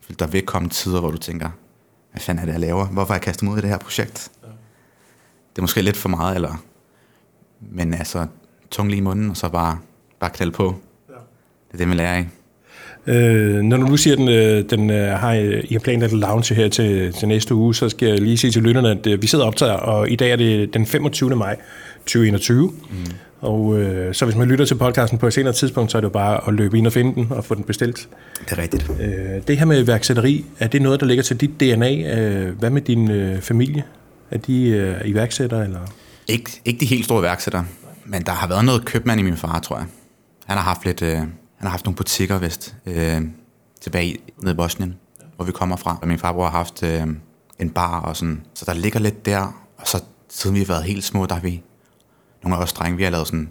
For 0.00 0.12
der 0.12 0.26
vil 0.26 0.46
komme 0.46 0.68
tider, 0.68 1.00
hvor 1.00 1.10
du 1.10 1.18
tænker, 1.18 1.50
hvad 2.12 2.20
fanden 2.20 2.42
er 2.42 2.46
det, 2.46 2.52
jeg 2.52 2.60
laver? 2.60 2.86
Hvorfor 2.86 3.12
har 3.12 3.14
jeg 3.14 3.22
kastet 3.22 3.42
mig 3.42 3.52
ud 3.52 3.58
i 3.58 3.60
det 3.60 3.70
her 3.70 3.78
projekt? 3.78 4.30
Det 5.56 5.60
er 5.60 5.62
måske 5.62 5.82
lidt 5.82 5.96
for 5.96 6.08
meget, 6.08 6.34
eller... 6.34 6.62
Men 7.60 7.94
altså, 7.94 8.26
tung 8.70 8.88
lige 8.88 8.98
i 8.98 9.02
munden, 9.02 9.30
og 9.30 9.36
så 9.36 9.48
bare, 9.48 9.78
bare 10.20 10.30
knald 10.30 10.50
på. 10.50 10.74
Det 11.08 11.74
er 11.74 11.78
det, 11.78 11.88
man 11.88 11.96
lærer 11.96 12.14
af. 12.14 12.26
Øh, 13.06 13.62
når 13.62 13.76
du 13.76 13.82
nu 13.82 13.96
siger, 13.96 14.14
at 14.14 14.18
den, 14.18 14.28
øh, 14.28 14.70
den 14.70 14.90
øh, 14.90 15.18
har, 15.18 15.32
I 15.64 15.72
har 15.72 15.78
planer 15.78 16.04
at 16.04 16.12
launche 16.12 16.56
her 16.56 16.68
til, 16.68 17.12
til 17.12 17.28
næste 17.28 17.54
uge, 17.54 17.74
så 17.74 17.88
skal 17.88 18.08
jeg 18.08 18.20
lige 18.20 18.38
sige 18.38 18.50
til 18.50 18.62
lytterne, 18.62 18.90
at 18.90 19.06
øh, 19.06 19.22
vi 19.22 19.26
sidder 19.26 19.44
og 19.44 19.48
optager, 19.48 19.72
og 19.72 20.10
i 20.10 20.16
dag 20.16 20.32
er 20.32 20.36
det 20.36 20.74
den 20.74 20.86
25. 20.86 21.36
maj 21.36 21.56
2021. 21.98 22.68
Mm. 22.90 22.96
Og 23.40 23.78
øh, 23.78 24.14
så 24.14 24.24
hvis 24.24 24.36
man 24.36 24.48
lytter 24.48 24.64
til 24.64 24.74
podcasten 24.74 25.18
på 25.18 25.26
et 25.26 25.32
senere 25.32 25.52
tidspunkt, 25.52 25.92
så 25.92 25.98
er 25.98 26.00
det 26.00 26.08
jo 26.08 26.12
bare 26.12 26.48
at 26.48 26.54
løbe 26.54 26.78
ind 26.78 26.86
og 26.86 26.92
finde 26.92 27.14
den 27.14 27.26
og 27.30 27.44
få 27.44 27.54
den 27.54 27.64
bestilt. 27.64 28.08
Det 28.44 28.58
er 28.58 28.62
rigtigt. 28.62 28.90
Øh, 29.00 29.42
det 29.48 29.58
her 29.58 29.64
med 29.64 29.84
iværksætteri, 29.84 30.44
er 30.58 30.66
det 30.66 30.82
noget, 30.82 31.00
der 31.00 31.06
ligger 31.06 31.22
til 31.22 31.40
dit 31.40 31.60
DNA? 31.60 32.18
Øh, 32.18 32.58
hvad 32.58 32.70
med 32.70 32.82
din 32.82 33.10
øh, 33.10 33.40
familie? 33.40 33.82
Er 34.30 34.38
de 34.38 34.68
øh, 34.68 35.00
iværksættere? 35.08 35.64
Eller? 35.64 35.80
Ikke, 36.28 36.60
ikke 36.64 36.80
de 36.80 36.86
helt 36.86 37.04
store 37.04 37.20
iværksættere, 37.20 37.66
men 38.04 38.22
der 38.22 38.32
har 38.32 38.46
været 38.46 38.64
noget 38.64 38.84
købmand 38.84 39.20
i 39.20 39.22
min 39.22 39.36
far, 39.36 39.60
tror 39.60 39.76
jeg. 39.76 39.86
Han 40.46 40.56
har 40.56 40.64
haft 40.64 40.84
lidt, 40.84 41.02
øh, 41.02 41.16
han 41.18 41.28
har 41.60 41.68
haft 41.68 41.84
nogle 41.84 41.96
butikker 41.96 42.38
vist, 42.38 42.76
øh, 42.86 43.22
tilbage 43.80 44.06
i- 44.06 44.20
nede 44.42 44.52
i 44.52 44.56
Bosnien, 44.56 44.96
hvor 45.36 45.44
vi 45.44 45.52
kommer 45.52 45.76
fra. 45.76 45.98
Og 46.02 46.08
min 46.08 46.18
farbror 46.18 46.44
har 46.44 46.50
haft 46.58 46.82
øh, 46.82 47.02
en 47.58 47.70
bar 47.70 48.00
og 48.00 48.16
sådan. 48.16 48.42
Så 48.54 48.64
der 48.64 48.74
ligger 48.74 49.00
lidt 49.00 49.26
der, 49.26 49.62
og 49.78 49.86
så 49.86 50.02
siden 50.30 50.54
vi 50.54 50.60
har 50.60 50.66
været 50.66 50.84
helt 50.84 51.04
små, 51.04 51.26
der 51.26 51.34
har 51.34 51.42
vi, 51.42 51.62
nogle 52.42 52.56
af 52.56 52.62
os 52.62 52.72
drenge, 52.72 52.96
vi 52.96 53.02
har 53.02 53.10
lavet 53.10 53.26
sådan 53.26 53.48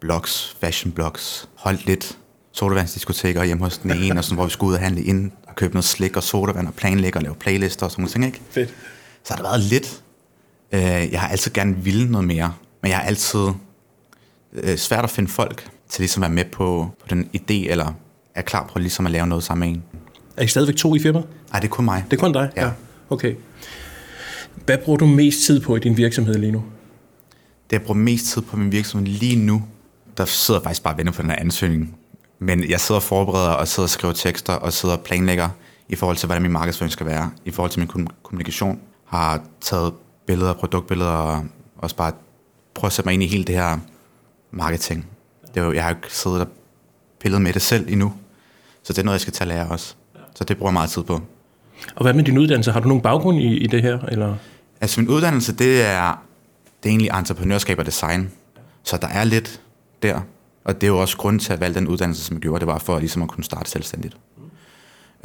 blogs, 0.00 0.56
fashion 0.60 0.92
blogs, 0.92 1.48
holdt 1.54 1.86
lidt 1.86 2.18
sodavandsdiskoteker 2.52 3.44
hjemme 3.44 3.64
hos 3.64 3.78
den 3.78 3.90
ene, 3.90 4.20
og 4.20 4.24
sådan, 4.24 4.36
hvor 4.36 4.44
vi 4.44 4.50
skulle 4.50 4.68
ud 4.70 4.74
og 4.74 4.80
handle 4.80 5.02
ind 5.02 5.30
og 5.48 5.54
købe 5.54 5.74
noget 5.74 5.84
slik 5.84 6.16
og 6.16 6.22
sodavand 6.22 6.68
og 6.68 6.74
planlægge 6.74 7.18
og 7.18 7.22
lave 7.22 7.34
playlister 7.34 7.86
og 7.86 7.90
sådan 7.92 8.02
nogle 8.02 8.12
ting, 8.12 8.24
ikke? 8.26 8.40
Fedt. 8.50 8.74
Så 9.24 9.34
har 9.34 9.42
der 9.42 9.48
været 9.50 9.60
lidt. 9.60 10.02
Øh, 10.72 10.80
jeg 11.12 11.20
har 11.20 11.28
altid 11.28 11.52
gerne 11.52 11.76
ville 11.76 12.10
noget 12.10 12.26
mere, 12.26 12.54
men 12.82 12.88
jeg 12.90 12.98
har 12.98 13.04
altid 13.04 13.48
øh, 14.52 14.76
svært 14.76 15.04
at 15.04 15.10
finde 15.10 15.30
folk 15.30 15.68
til 15.88 16.02
ligesom 16.02 16.22
at 16.22 16.30
være 16.30 16.34
med 16.34 16.44
på, 16.44 16.88
på 17.00 17.06
den 17.10 17.30
idé, 17.36 17.70
eller 17.70 17.92
er 18.34 18.42
klar 18.42 18.70
på 18.72 18.78
ligesom 18.78 19.06
at 19.06 19.12
lave 19.12 19.26
noget 19.26 19.44
sammen 19.44 19.68
med 19.68 19.76
en. 19.76 19.82
Er 20.36 20.42
I 20.42 20.46
stadigvæk 20.46 20.76
to 20.76 20.94
i 20.94 20.98
firmaet? 20.98 21.26
Nej, 21.50 21.60
det 21.60 21.68
er 21.68 21.72
kun 21.72 21.84
mig. 21.84 22.04
Det 22.10 22.16
er 22.16 22.20
kun 22.20 22.32
dig? 22.32 22.50
Ja. 22.56 22.70
Okay. 23.10 23.34
Hvad 24.64 24.78
bruger 24.78 24.96
du 24.98 25.06
mest 25.06 25.46
tid 25.46 25.60
på 25.60 25.76
i 25.76 25.78
din 25.80 25.96
virksomhed 25.96 26.34
lige 26.34 26.52
nu? 26.52 26.64
Det 27.70 27.72
jeg 27.72 27.82
bruger 27.82 27.98
mest 28.00 28.26
tid 28.26 28.42
på 28.42 28.56
min 28.56 28.72
virksomhed 28.72 29.06
lige 29.08 29.36
nu, 29.36 29.62
der 30.16 30.24
sidder 30.24 30.60
jeg 30.60 30.64
faktisk 30.64 30.82
bare 30.82 30.94
og 30.94 30.98
venter 30.98 31.12
på 31.12 31.22
den 31.22 31.30
her 31.30 31.36
ansøgning. 31.38 31.96
Men 32.38 32.70
jeg 32.70 32.80
sidder 32.80 32.98
og 32.98 33.02
forbereder 33.02 33.50
og 33.50 33.68
sidder 33.68 33.86
og 33.86 33.90
skriver 33.90 34.14
tekster 34.14 34.52
og 34.52 34.72
sidder 34.72 34.96
og 34.96 35.02
planlægger 35.04 35.48
i 35.88 35.94
forhold 35.94 36.16
til, 36.16 36.26
hvordan 36.26 36.42
min 36.42 36.52
markedsføring 36.52 36.92
skal 36.92 37.06
være. 37.06 37.30
I 37.44 37.50
forhold 37.50 37.70
til 37.70 37.80
min 37.80 37.88
kom- 37.88 38.06
kommunikation. 38.22 38.80
Har 39.04 39.42
taget 39.60 39.94
billeder, 40.26 40.52
produktbilleder 40.52 41.10
og 41.10 41.44
også 41.78 41.96
bare 41.96 42.12
prøvet 42.74 42.90
at 42.90 42.92
sætte 42.92 43.06
mig 43.06 43.14
ind 43.14 43.22
i 43.22 43.26
hele 43.26 43.44
det 43.44 43.54
her 43.54 43.78
marketing. 44.50 45.06
Det 45.54 45.60
er 45.60 45.64
jo, 45.64 45.72
jeg 45.72 45.82
har 45.82 45.90
jo 45.90 45.96
ikke 45.96 46.14
siddet 46.14 46.40
og 46.40 46.48
pillet 47.20 47.42
med 47.42 47.52
det 47.52 47.62
selv 47.62 47.88
endnu. 47.88 48.12
Så 48.82 48.92
det 48.92 48.98
er 48.98 49.04
noget, 49.04 49.14
jeg 49.14 49.20
skal 49.20 49.32
tage 49.32 49.48
lære 49.48 49.68
også. 49.68 49.94
Så 50.34 50.44
det 50.44 50.56
bruger 50.56 50.70
jeg 50.70 50.74
meget 50.74 50.90
tid 50.90 51.02
på. 51.02 51.20
Og 51.96 52.02
hvad 52.02 52.12
med 52.12 52.24
din 52.24 52.38
uddannelse? 52.38 52.72
Har 52.72 52.80
du 52.80 52.88
nogen 52.88 53.02
baggrund 53.02 53.38
i, 53.38 53.56
i 53.56 53.66
det 53.66 53.82
her? 53.82 53.98
Eller? 53.98 54.36
Altså 54.80 55.00
min 55.00 55.10
uddannelse, 55.10 55.52
det 55.52 55.82
er, 55.82 56.22
det 56.82 56.88
er 56.88 56.90
egentlig 56.90 57.10
entreprenørskab 57.18 57.78
og 57.78 57.86
design. 57.86 58.30
Så 58.82 58.96
der 58.96 59.08
er 59.08 59.24
lidt 59.24 59.60
der. 60.02 60.20
Og 60.64 60.74
det 60.74 60.82
er 60.82 60.88
jo 60.88 60.98
også 60.98 61.16
grunden 61.16 61.40
til 61.40 61.52
at 61.52 61.60
valgte 61.60 61.80
den 61.80 61.88
uddannelse, 61.88 62.24
som 62.24 62.34
jeg 62.34 62.40
gjorde. 62.40 62.60
Det 62.60 62.66
var 62.66 62.78
for 62.78 62.98
ligesom 62.98 63.22
at 63.22 63.28
kunne 63.28 63.44
starte 63.44 63.70
selvstændigt. 63.70 64.16
Mm. 64.36 64.42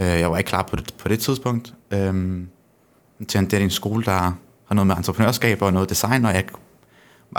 Jeg 0.06 0.32
var 0.32 0.38
ikke 0.38 0.48
klar 0.48 0.64
på 0.64 0.76
det, 0.76 0.94
på 0.98 1.08
det 1.08 1.20
tidspunkt. 1.20 1.74
Øhm, 1.92 2.48
til 3.28 3.40
en 3.40 3.62
en 3.62 3.70
skole, 3.70 4.04
der 4.06 4.12
har 4.66 4.74
noget 4.74 4.88
med 4.88 4.96
entreprenørskab 4.96 5.62
og 5.62 5.74
noget 5.74 5.90
design, 5.90 6.26
og 6.26 6.34
jeg 6.34 6.46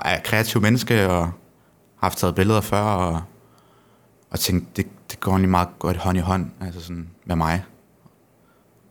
er 0.04 0.20
kreativ 0.25 0.60
menneske, 0.62 1.08
og 1.08 1.25
har 1.25 1.32
haft 2.00 2.18
taget 2.18 2.34
billeder 2.34 2.60
før, 2.60 2.80
og, 2.80 3.22
og 4.30 4.40
tænkte, 4.40 4.70
det, 4.76 4.87
det 5.10 5.20
går 5.20 5.30
egentlig 5.30 5.50
meget 5.50 5.68
godt 5.78 5.96
hånd 5.96 6.18
i 6.18 6.20
hånd 6.20 6.50
altså 6.60 6.80
sådan 6.80 7.10
med 7.25 7.37
mig. 7.37 7.64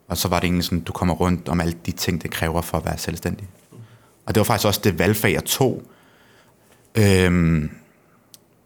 Og 0.08 0.18
så 0.18 0.28
var 0.28 0.40
det 0.40 0.46
egentlig 0.46 0.66
sådan, 0.66 0.80
du 0.80 0.94
kommer 0.94 1.14
rundt 1.14 1.50
om 1.50 1.62
alle 1.62 1.74
de 1.86 1.92
ting, 1.92 2.22
det 2.22 2.32
kræver 2.32 2.62
for 2.62 2.78
at 2.78 2.86
være 2.86 2.98
selvstændig. 2.98 3.48
Og 4.26 4.36
det 4.36 4.40
var 4.40 4.46
faktisk 4.46 4.68
også 4.68 4.82
det 4.84 5.00
valgfag, 5.00 5.34
jeg 5.34 5.46
tog, 5.46 5.84
øhm, 6.96 7.70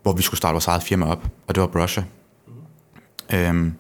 hvor 0.01 0.13
vi 0.13 0.22
skulle 0.22 0.38
starte 0.38 0.53
vores 0.53 0.68
eget 0.68 0.84
firma 0.84 1.06
op, 1.06 1.27
og 1.48 1.56
det 1.56 1.62
var 1.62 1.68
Brusher. 1.68 2.03
Øhm, 3.34 3.74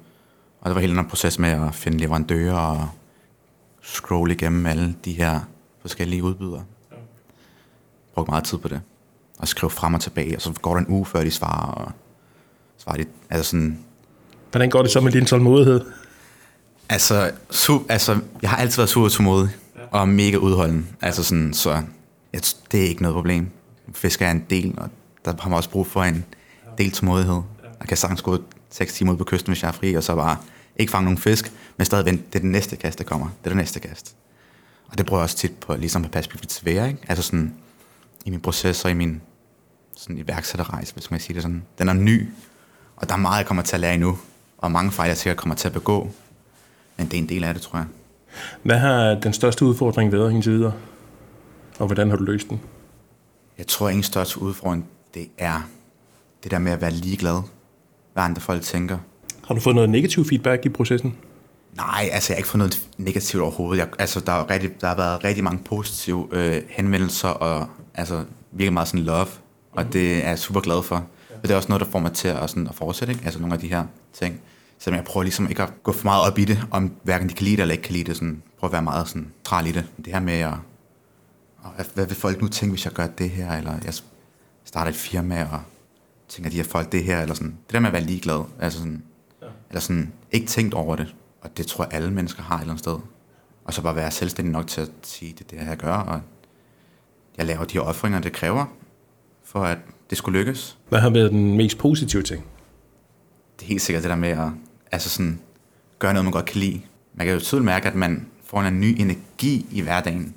og 0.61 0.69
det 0.69 0.75
var 0.75 0.81
hele 0.81 0.95
den 0.95 1.05
proces 1.05 1.39
med 1.39 1.49
at 1.49 1.75
finde 1.75 1.97
leverandører 1.97 2.57
og 2.57 2.89
scrolle 3.83 4.33
igennem 4.33 4.65
alle 4.65 4.95
de 5.05 5.11
her 5.11 5.39
forskellige 5.81 6.23
udbydere. 6.23 6.63
Ja. 6.91 6.97
Brugte 8.13 8.31
meget 8.31 8.43
tid 8.43 8.57
på 8.57 8.67
det. 8.67 8.81
Og 9.39 9.47
skrev 9.47 9.69
frem 9.69 9.93
og 9.93 10.01
tilbage, 10.01 10.35
og 10.35 10.41
så 10.41 10.53
går 10.61 10.73
der 10.73 10.79
en 10.79 10.87
uge, 10.87 11.05
før 11.05 11.23
de 11.23 11.31
svarer, 11.31 11.71
og 11.71 11.91
svarer 12.77 12.97
de, 12.97 13.05
altså 13.29 13.49
sådan... 13.49 13.79
Hvordan 14.51 14.69
går 14.69 14.81
det 14.81 14.91
så 14.91 15.01
med 15.01 15.11
din 15.11 15.25
tålmodighed? 15.25 15.81
Altså, 16.89 17.31
su, 17.49 17.79
altså 17.89 18.19
jeg 18.41 18.49
har 18.49 18.57
altid 18.57 18.77
været 18.77 18.89
super 18.89 19.09
tålmodig, 19.09 19.49
ja. 19.75 19.81
og 19.99 20.09
mega 20.09 20.37
udholden. 20.37 20.87
Altså 21.01 21.23
sådan, 21.23 21.53
så 21.53 21.71
jeg, 22.33 22.41
det 22.71 22.83
er 22.83 22.87
ikke 22.87 23.01
noget 23.01 23.15
problem. 23.15 23.49
Fisker 23.93 24.27
er 24.27 24.31
en 24.31 24.45
del, 24.49 24.73
og 24.77 24.89
der 25.25 25.33
har 25.39 25.49
man 25.49 25.57
også 25.57 25.69
brug 25.69 25.87
for 25.87 26.03
en 26.03 26.25
del 26.77 26.91
tålmodighed. 26.91 27.41
Jeg 27.79 27.87
kan 27.87 27.97
sagtens 27.97 28.21
gå 28.21 28.37
6 28.69 28.93
timer 28.93 29.11
ud 29.11 29.17
på 29.17 29.23
kysten, 29.23 29.51
hvis 29.53 29.63
jeg 29.63 29.67
er 29.67 29.71
fri, 29.71 29.93
og 29.93 30.03
så 30.03 30.15
bare 30.15 30.37
ikke 30.77 30.91
fange 30.91 31.03
nogen 31.03 31.17
fisk, 31.17 31.51
men 31.77 31.85
stadig 31.85 32.05
vente, 32.05 32.23
det 32.27 32.35
er 32.35 32.39
det 32.39 32.49
næste 32.49 32.75
kast, 32.75 32.97
der 32.97 33.03
kommer. 33.03 33.27
Det 33.27 33.45
er 33.45 33.49
det 33.49 33.57
næste 33.57 33.79
kast. 33.79 34.15
Og 34.87 34.97
det 34.97 35.05
bruger 35.05 35.19
jeg 35.19 35.23
også 35.23 35.37
tit 35.37 35.57
på, 35.57 35.75
ligesom 35.75 36.03
på 36.03 36.09
perspektiv 36.09 36.47
til 36.47 36.65
være, 36.65 36.87
ikke? 36.87 36.99
Altså 37.07 37.23
sådan, 37.23 37.53
i 38.25 38.29
min 38.29 38.41
proces 38.41 38.85
og 38.85 38.91
i 38.91 38.93
min 38.93 39.21
sådan 39.97 40.17
iværksætterrejse, 40.17 40.93
hvis 40.93 41.11
man 41.11 41.19
sige 41.19 41.33
det 41.33 41.41
sådan. 41.43 41.63
Den 41.77 41.89
er 41.89 41.93
ny, 41.93 42.27
og 42.95 43.09
der 43.09 43.15
er 43.15 43.19
meget, 43.19 43.37
jeg 43.37 43.45
kommer 43.45 43.63
til 43.63 43.75
at 43.75 43.79
lære 43.79 43.93
endnu, 43.93 44.17
og 44.57 44.71
mange 44.71 44.91
fejl, 44.91 45.07
jeg 45.07 45.17
sikkert 45.17 45.37
kommer 45.37 45.55
til 45.55 45.67
at 45.67 45.73
begå. 45.73 46.11
Men 46.97 47.07
det 47.07 47.13
er 47.13 47.21
en 47.21 47.29
del 47.29 47.43
af 47.43 47.53
det, 47.53 47.63
tror 47.63 47.77
jeg. 47.77 47.87
Hvad 48.63 48.79
har 48.79 49.15
den 49.15 49.33
største 49.33 49.65
udfordring 49.65 50.11
været 50.11 50.31
indtil 50.31 50.51
videre? 50.51 50.73
Og 51.79 51.85
hvordan 51.85 52.09
har 52.09 52.17
du 52.17 52.23
løst 52.23 52.49
den? 52.49 52.61
Jeg 53.57 53.67
tror, 53.67 53.89
at 53.89 53.95
en 53.95 54.03
største 54.03 54.41
udfordring, 54.41 54.85
det 55.13 55.29
er 55.37 55.69
det 56.43 56.51
der 56.51 56.59
med 56.59 56.71
at 56.71 56.81
være 56.81 56.91
ligeglad, 56.91 57.41
hvad 58.13 58.23
andre 58.23 58.41
folk 58.41 58.61
tænker. 58.61 58.97
Har 59.47 59.53
du 59.55 59.59
fået 59.59 59.75
noget 59.75 59.89
negativ 59.89 60.25
feedback 60.25 60.65
i 60.65 60.69
processen? 60.69 61.15
Nej, 61.75 62.09
altså 62.11 62.33
jeg 62.33 62.35
har 62.35 62.37
ikke 62.37 62.49
fået 62.49 62.57
noget 62.57 62.89
negativt 62.97 63.43
overhovedet. 63.43 63.79
Jeg, 63.79 63.87
altså 63.99 64.19
der, 64.19 64.31
er 64.31 64.49
rigtig, 64.49 64.81
der 64.81 64.87
har 64.87 64.95
været 64.95 65.23
rigtig 65.23 65.43
mange 65.43 65.63
positive 65.63 66.27
øh, 66.31 66.61
henvendelser, 66.69 67.27
og 67.27 67.67
altså 67.93 68.23
virkelig 68.51 68.73
meget 68.73 68.87
sådan 68.87 69.05
love, 69.05 69.27
og 69.71 69.83
mm. 69.83 69.91
det 69.91 70.25
er 70.25 70.29
jeg 70.29 70.39
super 70.39 70.59
glad 70.59 70.83
for. 70.83 70.95
Ja. 70.95 71.35
Og 71.35 71.43
det 71.43 71.51
er 71.51 71.55
også 71.55 71.69
noget, 71.69 71.85
der 71.85 71.91
får 71.91 71.99
mig 71.99 72.13
til 72.13 72.27
at, 72.27 72.49
sådan, 72.49 72.67
at 72.67 72.75
fortsætte, 72.75 73.13
ikke? 73.13 73.25
altså 73.25 73.39
nogle 73.39 73.53
af 73.53 73.59
de 73.59 73.67
her 73.67 73.85
ting. 74.13 74.41
Så 74.79 74.91
jeg 74.91 75.03
prøver 75.03 75.23
ligesom 75.23 75.49
ikke 75.49 75.63
at 75.63 75.83
gå 75.83 75.91
for 75.91 76.05
meget 76.05 76.27
op 76.31 76.39
i 76.39 76.45
det, 76.45 76.67
om 76.71 76.91
hverken 77.03 77.29
de 77.29 77.33
kan 77.33 77.43
lide 77.43 77.55
det 77.55 77.61
eller 77.61 77.73
ikke 77.73 77.83
kan 77.83 77.93
lide 77.93 78.03
det. 78.03 78.15
Sådan, 78.15 78.41
prøver 78.59 78.69
at 78.69 78.73
være 78.73 78.81
meget 78.81 79.07
sådan, 79.07 79.31
træl 79.43 79.67
i 79.67 79.71
det. 79.71 79.85
Det 79.97 80.13
her 80.13 80.19
med 80.19 80.33
at, 80.33 80.53
hvad, 81.75 81.85
hvad 81.93 82.05
vil 82.05 82.15
folk 82.15 82.41
nu 82.41 82.47
tænke, 82.47 82.71
hvis 82.71 82.85
jeg 82.85 82.93
gør 82.93 83.07
det 83.07 83.29
her, 83.29 83.51
eller 83.57 83.73
jeg 83.85 83.93
starter 84.65 84.91
et 84.91 84.97
firma, 84.97 85.47
og 85.51 85.59
tænker 86.29 86.49
de 86.49 86.55
her 86.55 86.63
folk 86.63 86.91
det 86.91 87.03
her, 87.03 87.21
eller 87.21 87.35
sådan. 87.35 87.57
Det 87.67 87.73
der 87.73 87.79
med 87.79 87.87
at 87.87 87.93
være 87.93 88.03
ligeglad, 88.03 88.43
altså 88.59 88.79
sådan. 88.79 89.03
Eller 89.73 89.81
sådan, 89.81 90.13
ikke 90.31 90.47
tænkt 90.47 90.73
over 90.73 90.95
det. 90.95 91.15
Og 91.41 91.57
det 91.57 91.67
tror 91.67 91.83
jeg, 91.83 91.93
alle 91.93 92.11
mennesker 92.11 92.43
har 92.43 92.55
et 92.55 92.61
eller 92.61 92.73
andet 92.73 92.83
sted. 92.83 92.97
Og 93.65 93.73
så 93.73 93.81
bare 93.81 93.95
være 93.95 94.11
selvstændig 94.11 94.51
nok 94.51 94.67
til 94.67 94.81
at 94.81 94.89
sige, 95.03 95.31
det 95.31 95.41
er 95.41 95.49
det 95.49 95.59
her, 95.59 95.67
jeg 95.67 95.77
gør, 95.77 95.93
og 95.93 96.21
jeg 97.37 97.45
laver 97.45 97.63
de 97.63 97.79
offringer, 97.79 98.19
det 98.19 98.33
kræver, 98.33 98.65
for 99.43 99.59
at 99.63 99.77
det 100.09 100.17
skulle 100.17 100.39
lykkes. 100.39 100.77
Hvad 100.89 100.99
har 100.99 101.09
været 101.09 101.31
den 101.31 101.57
mest 101.57 101.77
positive 101.77 102.23
ting? 102.23 102.43
Det 103.59 103.65
er 103.65 103.67
helt 103.67 103.81
sikkert 103.81 104.03
det 104.03 104.09
der 104.09 104.15
med 104.15 104.29
at 104.29 104.49
altså 104.91 105.09
sådan, 105.09 105.39
gøre 105.99 106.13
noget, 106.13 106.25
man 106.25 106.31
godt 106.31 106.45
kan 106.45 106.59
lide. 106.59 106.81
Man 107.13 107.27
kan 107.27 107.33
jo 107.33 107.39
tydeligt 107.39 107.65
mærke, 107.65 107.87
at 107.87 107.95
man 107.95 108.27
får 108.43 108.61
en 108.61 108.79
ny 108.79 108.95
energi 108.99 109.65
i 109.71 109.81
hverdagen. 109.81 110.35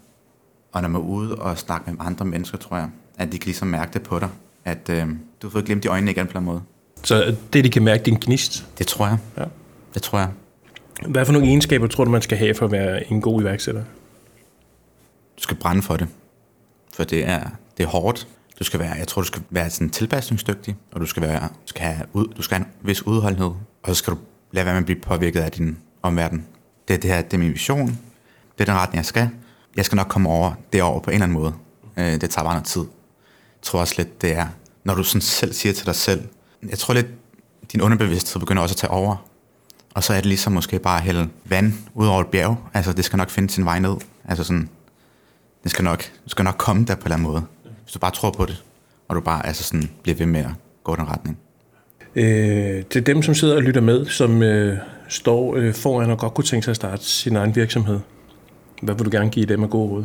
Og 0.73 0.83
når 0.83 0.89
man 0.89 1.01
er 1.01 1.05
ude 1.05 1.35
og 1.35 1.59
snakker 1.59 1.93
med 1.93 2.01
andre 2.01 2.25
mennesker, 2.25 2.59
tror 2.59 2.77
jeg, 2.77 2.91
at 3.19 3.33
de 3.33 3.39
kan 3.39 3.47
ligesom 3.47 3.69
mærke 3.69 3.93
det 3.93 4.03
på 4.03 4.19
dig. 4.19 4.29
At 4.65 4.89
øh, 4.91 5.09
du 5.43 5.47
har 5.47 5.51
fået 5.51 5.65
glemt 5.65 5.83
de 5.83 5.89
øjnene 5.89 6.11
igen 6.11 6.27
på 6.27 6.39
en 6.39 6.45
måde. 6.45 6.63
Så 7.07 7.37
det, 7.53 7.65
de 7.65 7.71
kan 7.71 7.83
mærke, 7.83 8.03
din 8.03 8.19
gnist? 8.21 8.67
Det 8.79 8.87
tror 8.87 9.07
jeg. 9.07 9.19
Ja. 9.39 9.45
Det 9.95 10.03
tror 10.03 10.19
jeg. 10.19 10.29
Hvad 11.07 11.25
for 11.25 11.33
nogle 11.33 11.49
egenskaber 11.49 11.87
tror 11.87 12.05
du, 12.05 12.11
man 12.11 12.23
skal 12.23 12.39
have 12.39 12.55
for 12.55 12.65
at 12.65 12.73
være 12.73 13.13
en 13.13 13.21
god 13.21 13.43
iværksætter? 13.43 13.83
Du 15.37 15.43
skal 15.43 15.57
brænde 15.57 15.83
for 15.83 15.97
det. 15.97 16.09
For 16.95 17.05
det 17.05 17.29
er, 17.29 17.41
det 17.77 17.83
er 17.85 17.87
hårdt. 17.87 18.29
Du 18.59 18.65
skal 18.65 18.81
være, 18.81 18.93
jeg 18.93 19.09
tror, 19.09 19.23
du 19.23 19.27
skal 19.27 19.43
være 19.51 19.71
sådan 19.71 19.91
tilpasningsdygtig, 19.91 20.77
og 20.93 21.01
du 21.01 21.07
skal, 21.07 21.23
være, 21.23 21.41
du 21.41 21.67
skal, 21.67 21.83
have, 21.83 22.07
ud, 22.13 22.27
du 22.37 22.43
skal 22.43 22.57
have 22.57 22.67
en 22.67 22.89
vis 22.89 23.07
udholdenhed, 23.07 23.51
og 23.83 23.89
så 23.89 23.95
skal 23.95 24.13
du 24.13 24.19
lade 24.53 24.67
være 24.67 24.75
med 24.75 24.81
at 24.81 24.87
blive 24.87 25.01
påvirket 25.01 25.41
af 25.41 25.53
din 25.53 25.79
omverden. 26.03 26.47
Det, 26.89 26.95
er 26.95 26.99
det 26.99 27.11
her, 27.11 27.23
det 27.23 27.35
er 27.35 27.39
min 27.39 27.53
vision. 27.53 27.87
Det 28.59 28.61
er 28.61 28.65
den 28.65 28.75
retning, 28.75 28.97
jeg 28.97 29.07
skal. 29.07 29.29
Jeg 29.77 29.85
skal 29.85 29.97
nok 29.97 30.09
komme 30.09 30.29
over 30.29 30.53
det 30.73 30.83
over 30.83 31.01
på 31.01 31.11
en 31.11 31.15
eller 31.15 31.25
anden 31.25 31.39
måde. 31.39 31.55
Øh, 31.97 32.21
det 32.21 32.31
tager 32.31 32.45
bare 32.45 32.55
noget 32.55 32.67
tid. 32.67 32.83
Jeg 32.83 33.63
tror 33.63 33.81
også 33.81 33.95
lidt, 33.99 34.23
det 34.23 34.33
er, 34.33 34.47
når 34.85 34.95
du 34.95 35.03
sådan 35.03 35.21
selv 35.21 35.53
siger 35.53 35.73
til 35.73 35.87
dig 35.87 35.95
selv, 35.95 36.23
jeg 36.71 36.79
tror 36.79 36.95
lidt, 36.95 37.07
din 37.73 37.81
underbevidsthed 37.81 38.41
begynder 38.41 38.63
også 38.63 38.73
at 38.73 38.77
tage 38.77 38.91
over. 38.91 39.17
Og 39.95 40.05
så 40.05 40.13
er 40.13 40.17
det 40.17 40.27
ligesom 40.27 40.53
måske 40.53 40.79
bare 40.79 40.97
at 40.97 41.03
hælde 41.03 41.29
vand 41.45 41.73
ud 41.95 42.07
over 42.07 42.21
et 42.21 42.27
bjerg. 42.27 42.57
Altså, 42.75 42.93
det 42.93 43.05
skal 43.05 43.17
nok 43.17 43.31
finde 43.31 43.51
sin 43.51 43.65
vej 43.65 43.79
ned. 43.79 43.97
Altså 44.25 44.45
sådan, 44.45 44.69
det 45.63 45.71
skal 45.71 45.85
nok, 45.85 45.99
det 45.99 46.31
skal 46.31 46.45
nok 46.45 46.55
komme 46.59 46.85
der 46.85 46.95
på 46.95 47.01
en 47.01 47.05
eller 47.05 47.17
anden 47.17 47.29
måde. 47.29 47.43
Hvis 47.83 47.93
du 47.93 47.99
bare 47.99 48.11
tror 48.11 48.31
på 48.31 48.47
det, 48.47 48.65
og 49.09 49.17
du 49.17 49.21
bare 49.21 49.47
altså 49.47 49.63
sådan, 49.63 49.91
bliver 50.03 50.17
ved 50.17 50.27
med 50.27 50.41
at 50.41 50.51
gå 50.85 50.97
den 50.97 51.09
retning. 51.09 51.39
Øh, 52.15 52.85
til 52.85 53.07
dem, 53.07 53.23
som 53.23 53.35
sidder 53.35 53.57
og 53.57 53.63
lytter 53.63 53.81
med, 53.81 54.07
som 54.07 54.43
øh, 54.43 54.79
står 55.09 55.57
øh, 55.57 55.75
foran 55.75 56.11
og 56.11 56.19
godt 56.19 56.35
kunne 56.35 56.45
tænke 56.45 56.65
sig 56.65 56.71
at 56.71 56.77
starte 56.77 57.05
sin 57.05 57.37
egen 57.37 57.57
virksomhed, 57.57 58.01
hvad 58.83 58.95
vil 58.95 59.05
du 59.05 59.11
gerne 59.11 59.31
give 59.31 59.47
dem 59.47 59.63
af 59.63 59.71
gode 59.71 59.91
råd? 59.91 60.05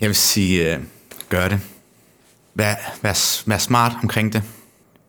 Jeg 0.00 0.08
vil 0.08 0.16
sige, 0.16 0.74
øh, 0.74 0.80
gør 1.28 1.48
det. 1.48 1.60
Vær, 2.54 2.74
vær, 3.02 3.42
vær 3.48 3.58
smart 3.58 3.92
omkring 4.02 4.32
det, 4.32 4.42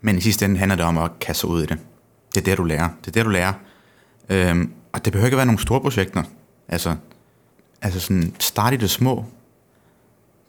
men 0.05 0.17
i 0.17 0.21
sidste 0.21 0.45
ende 0.45 0.57
handler 0.57 0.75
det 0.75 0.85
om 0.85 0.97
at 0.97 1.19
kaste 1.19 1.47
ud 1.47 1.63
i 1.63 1.65
det. 1.65 1.77
Det 2.35 2.41
er 2.41 2.45
det, 2.45 2.57
du 2.57 2.63
lærer. 2.63 2.89
Det 3.01 3.07
er 3.07 3.11
det, 3.11 3.25
du 3.25 3.29
lærer. 3.29 3.53
Øhm, 4.29 4.73
og 4.91 5.05
det 5.05 5.13
behøver 5.13 5.27
ikke 5.27 5.35
at 5.35 5.37
være 5.37 5.45
nogle 5.45 5.59
store 5.59 5.81
projekter. 5.81 6.23
Altså, 6.67 6.95
altså 7.81 7.99
sådan, 7.99 8.35
start 8.39 8.73
i 8.73 8.77
det 8.77 8.89
små. 8.89 9.25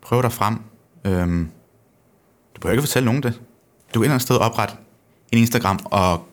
Prøv 0.02 0.22
dig 0.22 0.32
frem. 0.32 0.58
Øhm, 1.04 1.48
du 2.54 2.60
behøver 2.60 2.72
ikke 2.72 2.82
fortælle 2.82 3.06
nogen 3.06 3.22
det. 3.22 3.32
Du 3.32 3.40
kan 3.92 4.00
et 4.00 4.04
eller 4.04 4.14
andet 4.14 4.22
sted 4.22 4.36
oprette 4.36 4.74
en 5.32 5.38
Instagram 5.38 5.78
og, 5.84 6.28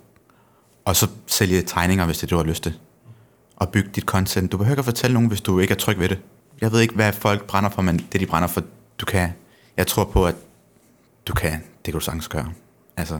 og 0.85 0.95
så 0.95 1.07
sælge 1.27 1.61
tegninger, 1.61 2.05
hvis 2.05 2.17
det 2.17 2.29
du 2.29 2.37
har 2.37 2.43
lyst 2.43 2.63
til. 2.63 2.79
Og 3.55 3.69
bygge 3.69 3.89
dit 3.95 4.03
content. 4.03 4.51
Du 4.51 4.57
behøver 4.57 4.73
ikke 4.73 4.79
at 4.79 4.85
fortælle 4.85 5.13
nogen, 5.13 5.27
hvis 5.27 5.41
du 5.41 5.59
ikke 5.59 5.73
er 5.73 5.77
tryg 5.77 5.99
ved 5.99 6.09
det. 6.09 6.19
Jeg 6.61 6.71
ved 6.71 6.81
ikke, 6.81 6.95
hvad 6.95 7.13
folk 7.13 7.47
brænder 7.47 7.69
for, 7.69 7.81
men 7.81 8.07
det 8.11 8.21
de 8.21 8.25
brænder 8.25 8.47
for, 8.47 8.61
du 8.99 9.05
kan. 9.05 9.29
Jeg 9.77 9.87
tror 9.87 10.03
på, 10.03 10.25
at 10.25 10.35
du 11.27 11.33
kan. 11.33 11.51
Det 11.51 11.83
kan 11.85 11.93
du 11.93 11.99
sagtens 11.99 12.27
gøre. 12.27 12.53
Altså, 12.97 13.15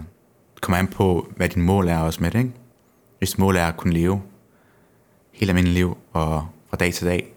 det 0.53 0.61
kommer 0.61 0.77
an 0.77 0.87
på, 0.87 1.31
hvad 1.35 1.49
din 1.49 1.61
mål 1.61 1.87
er 1.87 1.97
også 1.97 2.21
med 2.21 2.31
det, 2.31 2.39
ikke? 2.39 2.51
Hvis 3.17 3.37
mål 3.37 3.55
er 3.55 3.67
at 3.67 3.77
kunne 3.77 3.93
leve 3.93 4.21
hele 5.31 5.49
almindeligt 5.49 5.75
liv 5.75 5.97
og 6.13 6.47
fra 6.69 6.77
dag 6.77 6.93
til 6.93 7.07
dag, 7.07 7.33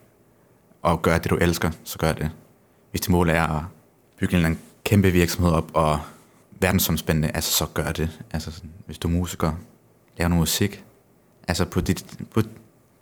og 0.82 1.02
gøre 1.02 1.18
det, 1.18 1.30
du 1.30 1.36
elsker, 1.36 1.70
så 1.84 1.98
gør 1.98 2.12
det. 2.12 2.30
Hvis 2.90 3.00
dit 3.00 3.10
mål 3.10 3.30
er 3.30 3.42
at 3.42 3.62
bygge 4.18 4.46
en 4.46 4.58
kæmpe 4.84 5.10
virksomhed 5.10 5.52
op 5.52 5.70
og 5.74 6.00
verdensomspændende, 6.50 7.30
altså 7.34 7.52
så 7.52 7.66
gør 7.74 7.92
det. 7.92 8.20
Altså 8.32 8.50
sådan, 8.50 8.70
hvis 8.86 8.98
du 8.98 9.08
er 9.08 9.12
musiker, 9.12 9.52
laver 10.18 10.28
noget 10.28 10.40
musik, 10.40 10.84
altså 11.48 11.64
på 11.64 11.80
dit, 11.80 12.18
på 12.30 12.40
dit 12.40 12.50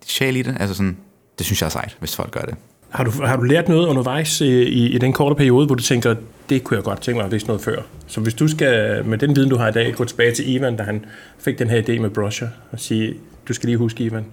sjæl 0.05 0.35
i 0.35 0.41
det, 0.41 0.57
altså 0.59 0.75
sådan, 0.75 0.97
det 1.37 1.45
synes 1.45 1.61
jeg 1.61 1.65
er 1.65 1.69
sejt, 1.69 1.97
hvis 1.99 2.15
folk 2.15 2.31
gør 2.31 2.41
det. 2.41 2.55
Har 2.95 3.03
du, 3.03 3.11
har 3.11 3.35
du 3.35 3.43
lært 3.43 3.67
noget 3.67 3.87
undervejs 3.87 4.41
i, 4.41 4.63
i, 4.63 4.89
i 4.89 4.97
den 4.97 5.13
korte 5.13 5.35
periode, 5.35 5.65
hvor 5.65 5.75
du 5.75 5.83
tænker, 5.83 6.15
det 6.49 6.63
kunne 6.63 6.77
jeg 6.77 6.83
godt 6.83 7.01
tænke 7.01 7.17
mig 7.17 7.25
at 7.25 7.31
vidste 7.31 7.47
noget 7.47 7.61
før? 7.61 7.81
Så 8.07 8.21
hvis 8.21 8.33
du 8.33 8.47
skal, 8.47 9.05
med 9.05 9.17
den 9.17 9.35
viden, 9.35 9.49
du 9.49 9.57
har 9.57 9.67
i 9.67 9.71
dag, 9.71 9.93
gå 9.93 10.05
tilbage 10.05 10.35
til 10.35 10.49
Ivan, 10.53 10.75
da 10.77 10.83
han 10.83 11.05
fik 11.39 11.59
den 11.59 11.69
her 11.69 11.81
idé 11.81 12.01
med 12.01 12.09
brusher, 12.09 12.47
og 12.71 12.79
sige, 12.79 13.13
du 13.47 13.53
skal 13.53 13.67
lige 13.67 13.77
huske, 13.77 14.03
Ivan, 14.03 14.25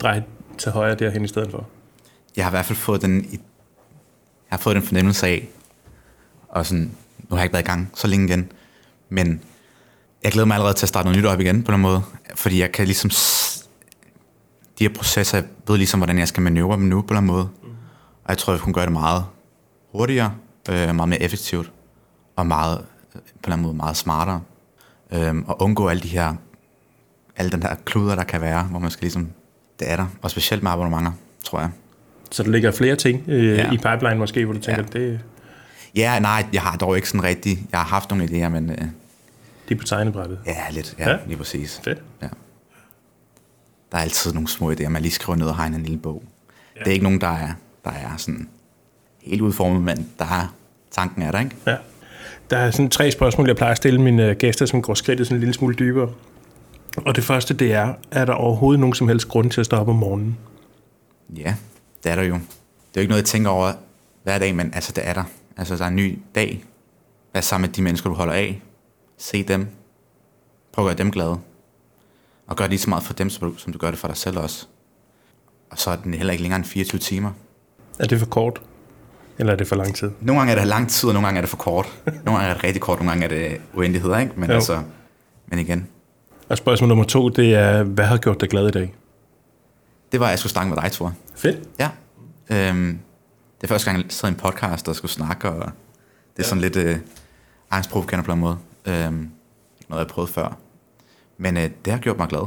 drej 0.00 0.22
til 0.58 0.72
højre 0.72 0.94
derhen 0.94 1.24
i 1.24 1.28
stedet 1.28 1.50
for. 1.50 1.68
Jeg 2.36 2.44
har 2.44 2.50
i 2.50 2.54
hvert 2.54 2.64
fald 2.64 2.78
fået 2.78 3.02
den, 3.02 3.26
jeg 3.32 3.38
har 4.48 4.58
fået 4.58 4.76
den 4.76 4.82
fornemmelse 4.82 5.26
af, 5.26 5.48
og 6.48 6.66
sådan, 6.66 6.90
nu 7.18 7.26
har 7.30 7.36
jeg 7.36 7.44
ikke 7.44 7.52
været 7.52 7.64
i 7.64 7.66
gang 7.66 7.90
så 7.94 8.08
længe 8.08 8.26
igen, 8.26 8.52
men 9.08 9.40
jeg 10.24 10.32
glæder 10.32 10.46
mig 10.46 10.54
allerede 10.54 10.74
til 10.74 10.84
at 10.84 10.88
starte 10.88 11.06
noget 11.06 11.18
nyt 11.18 11.26
op 11.26 11.40
igen 11.40 11.62
på 11.62 11.72
den 11.72 11.80
måde, 11.80 12.02
fordi 12.34 12.60
jeg 12.60 12.72
kan 12.72 12.84
ligesom, 12.84 13.10
de 14.78 14.84
her 14.84 14.94
processer, 14.94 15.38
jeg 15.38 15.46
ved 15.68 15.76
ligesom, 15.76 16.00
hvordan 16.00 16.18
jeg 16.18 16.28
skal 16.28 16.42
manøvrere 16.42 16.78
dem 16.78 16.86
nu 16.86 17.02
på 17.02 17.14
den 17.14 17.24
måde. 17.24 17.48
Og 18.24 18.28
jeg 18.28 18.38
tror, 18.38 18.52
jeg 18.52 18.60
kunne 18.60 18.74
gøre 18.74 18.84
det 18.84 18.92
meget 18.92 19.24
hurtigere, 19.92 20.34
øh, 20.70 20.94
meget 20.94 21.08
mere 21.08 21.22
effektivt, 21.22 21.72
og 22.36 22.46
meget, 22.46 22.84
på 23.42 23.52
en 23.52 23.60
måde 23.62 23.74
meget 23.74 23.96
smartere. 23.96 24.40
øhm, 25.12 25.44
og 25.48 25.62
undgå 25.62 25.88
alle 25.88 26.02
de 26.02 26.08
her, 26.08 26.34
alle 27.36 27.50
den 27.50 27.62
der 27.62 27.74
kluder, 27.84 28.14
der 28.14 28.24
kan 28.24 28.40
være, 28.40 28.62
hvor 28.62 28.78
man 28.78 28.90
skal 28.90 29.00
ligesom, 29.02 29.28
det 29.78 29.90
er 29.90 29.96
der, 29.96 30.06
og 30.22 30.30
specielt 30.30 30.62
med 30.62 30.70
abonnementer, 30.70 31.12
tror 31.44 31.60
jeg. 31.60 31.70
Så 32.30 32.42
der 32.42 32.50
ligger 32.50 32.70
flere 32.70 32.96
ting 32.96 33.24
øh, 33.28 33.44
Ja. 33.56 33.66
i 33.72 33.76
pipeline 33.76 34.14
måske, 34.18 34.44
hvor 34.44 34.54
du 34.54 34.60
tænker, 34.60 34.84
Ja. 34.94 34.98
det, 34.98 35.20
Ja, 35.96 36.18
nej, 36.18 36.46
jeg 36.52 36.62
har 36.62 36.76
dog 36.76 36.96
ikke 36.96 37.08
sådan 37.08 37.22
rigtig, 37.24 37.66
jeg 37.72 37.80
har 37.80 37.86
haft 37.86 38.10
nogle 38.10 38.24
idéer, 38.24 38.48
men 38.48 38.70
øh, 38.70 38.76
det 39.68 39.74
er 39.74 39.78
på 39.78 39.84
tegnebrættet. 39.84 40.38
ja, 40.46 40.70
lidt, 40.70 40.94
ja, 40.98 41.10
Ja. 41.10 41.16
lige 41.26 41.36
præcis. 41.36 41.80
Fedt. 41.84 42.02
Ja. 42.22 42.28
Der 43.92 43.98
er 43.98 44.02
altid 44.02 44.32
nogle 44.32 44.48
små 44.48 44.72
idéer, 44.72 44.88
man 44.88 45.02
lige 45.02 45.12
skriver 45.12 45.36
ned 45.36 45.46
og 45.46 45.56
har 45.56 45.66
en 45.66 45.82
lille 45.82 45.98
bog. 45.98 46.22
Ja. 46.76 46.80
Det 46.80 46.88
er 46.88 46.92
ikke 46.92 47.04
nogen, 47.04 47.20
der 47.20 47.28
er, 47.28 47.52
der 47.84 47.90
er 47.90 48.16
sådan 48.16 48.48
helt 49.22 49.40
udformet, 49.40 49.82
men 49.82 50.10
der 50.18 50.24
er, 50.24 50.54
tanken 50.90 51.22
er 51.22 51.30
der, 51.30 51.40
ikke? 51.40 51.56
Ja. 51.66 51.76
Der 52.50 52.56
er 52.56 52.70
sådan 52.70 52.90
tre 52.90 53.10
spørgsmål, 53.10 53.46
jeg 53.46 53.56
plejer 53.56 53.70
at 53.70 53.76
stille 53.76 54.00
mine 54.00 54.28
øh, 54.28 54.36
gæster, 54.36 54.66
som 54.66 54.82
går 54.82 54.94
skridtet 54.94 55.26
sådan 55.26 55.36
en 55.36 55.40
lille 55.40 55.54
smule 55.54 55.74
dybere. 55.74 56.12
Og 56.96 57.16
det 57.16 57.24
første, 57.24 57.54
det 57.54 57.72
er, 57.72 57.94
er 58.10 58.24
der 58.24 58.32
overhovedet 58.32 58.80
nogen 58.80 58.94
som 58.94 59.08
helst 59.08 59.28
grund 59.28 59.50
til 59.50 59.60
at 59.60 59.66
stå 59.66 59.76
op 59.76 59.88
om 59.88 59.96
morgenen? 59.96 60.38
Ja, 61.36 61.54
det 62.04 62.12
er 62.12 62.16
der 62.16 62.22
jo. 62.22 62.34
Det 62.34 62.40
er 62.40 62.96
jo 62.96 63.00
ikke 63.00 63.10
noget, 63.10 63.22
jeg 63.22 63.28
tænker 63.28 63.50
over 63.50 63.72
hver 64.22 64.38
dag, 64.38 64.54
men 64.54 64.74
altså, 64.74 64.92
det 64.92 65.08
er 65.08 65.12
der. 65.12 65.24
Altså, 65.56 65.76
der 65.76 65.84
er 65.84 65.88
en 65.88 65.96
ny 65.96 66.18
dag. 66.34 66.64
Vær 67.34 67.40
sammen 67.40 67.68
med 67.68 67.74
de 67.74 67.82
mennesker, 67.82 68.10
du 68.10 68.16
holder 68.16 68.34
af. 68.34 68.62
Se 69.18 69.42
dem. 69.42 69.66
Prøv 70.72 70.84
at 70.84 70.88
gøre 70.88 71.04
dem 71.04 71.10
glade. 71.10 71.38
Og 72.46 72.56
gør 72.56 72.66
lige 72.66 72.78
så 72.78 72.88
meget 72.90 73.04
for 73.04 73.12
dem, 73.12 73.30
som 73.30 73.50
du, 73.50 73.58
som 73.58 73.72
du 73.72 73.78
gør 73.78 73.90
det 73.90 73.98
for 73.98 74.08
dig 74.08 74.16
selv 74.16 74.38
også. 74.38 74.66
Og 75.70 75.78
så 75.78 75.90
er 75.90 75.96
den 75.96 76.14
heller 76.14 76.32
ikke 76.32 76.42
længere 76.42 76.56
end 76.56 76.64
24 76.64 76.98
timer. 76.98 77.32
Er 78.02 78.06
det 78.06 78.18
for 78.18 78.26
kort? 78.26 78.62
Eller 79.38 79.52
er 79.52 79.56
det 79.56 79.66
for 79.68 79.76
lang 79.76 79.94
tid? 79.94 80.10
Nogle 80.20 80.40
gange 80.40 80.54
er 80.54 80.58
det 80.58 80.66
lang 80.66 80.90
tid, 80.90 81.08
og 81.08 81.12
nogle 81.14 81.26
gange 81.26 81.38
er 81.38 81.42
det 81.42 81.48
for 81.50 81.56
kort. 81.56 81.86
Nogle 82.24 82.38
gange 82.40 82.50
er 82.50 82.54
det 82.54 82.64
rigtig 82.64 82.82
kort, 82.82 82.98
nogle 82.98 83.10
gange 83.10 83.24
er 83.24 83.28
det 83.28 83.60
uendeligheder, 83.74 84.18
ikke? 84.18 84.32
Men 84.36 84.48
Jo. 84.50 84.54
altså, 84.54 84.82
men 85.46 85.58
igen, 85.58 85.88
Og 86.48 86.58
spørgsmål 86.58 86.88
nummer 86.88 87.04
to, 87.04 87.28
det 87.28 87.54
er, 87.54 87.82
hvad 87.82 88.04
har 88.04 88.16
gjort 88.16 88.40
dig 88.40 88.48
glad 88.48 88.68
i 88.68 88.70
dag? 88.70 88.94
det 90.12 90.20
var, 90.20 90.26
at 90.26 90.30
jeg 90.30 90.38
skulle 90.38 90.52
snakke 90.52 90.74
med 90.74 90.82
dig, 90.82 90.92
Thor. 90.92 91.14
Fedt. 91.36 91.68
Ja. 91.78 91.88
Øhm, 92.50 92.98
det 93.60 93.64
er 93.64 93.68
første 93.68 93.90
gang, 93.90 94.02
jeg 94.02 94.12
sidder 94.12 94.28
i 94.28 94.34
en 94.34 94.40
podcast 94.40 94.88
og 94.88 94.96
skulle 94.96 95.12
snakke, 95.12 95.48
og 95.50 95.70
det 96.36 96.42
er 96.42 96.46
sådan 96.46 96.62
lidt 96.62 96.76
øh, 96.76 96.96
angstprovokerende 97.70 98.24
på 98.26 98.32
en 98.32 98.40
måde. 98.40 98.56
Øhm, 98.86 99.30
noget, 99.88 100.00
jeg 100.00 100.06
prøvet 100.06 100.30
før. 100.30 100.56
Men 101.38 101.56
øh, 101.56 101.70
det 101.84 101.92
har 101.92 102.00
gjort 102.00 102.18
mig 102.18 102.28
glad 102.28 102.46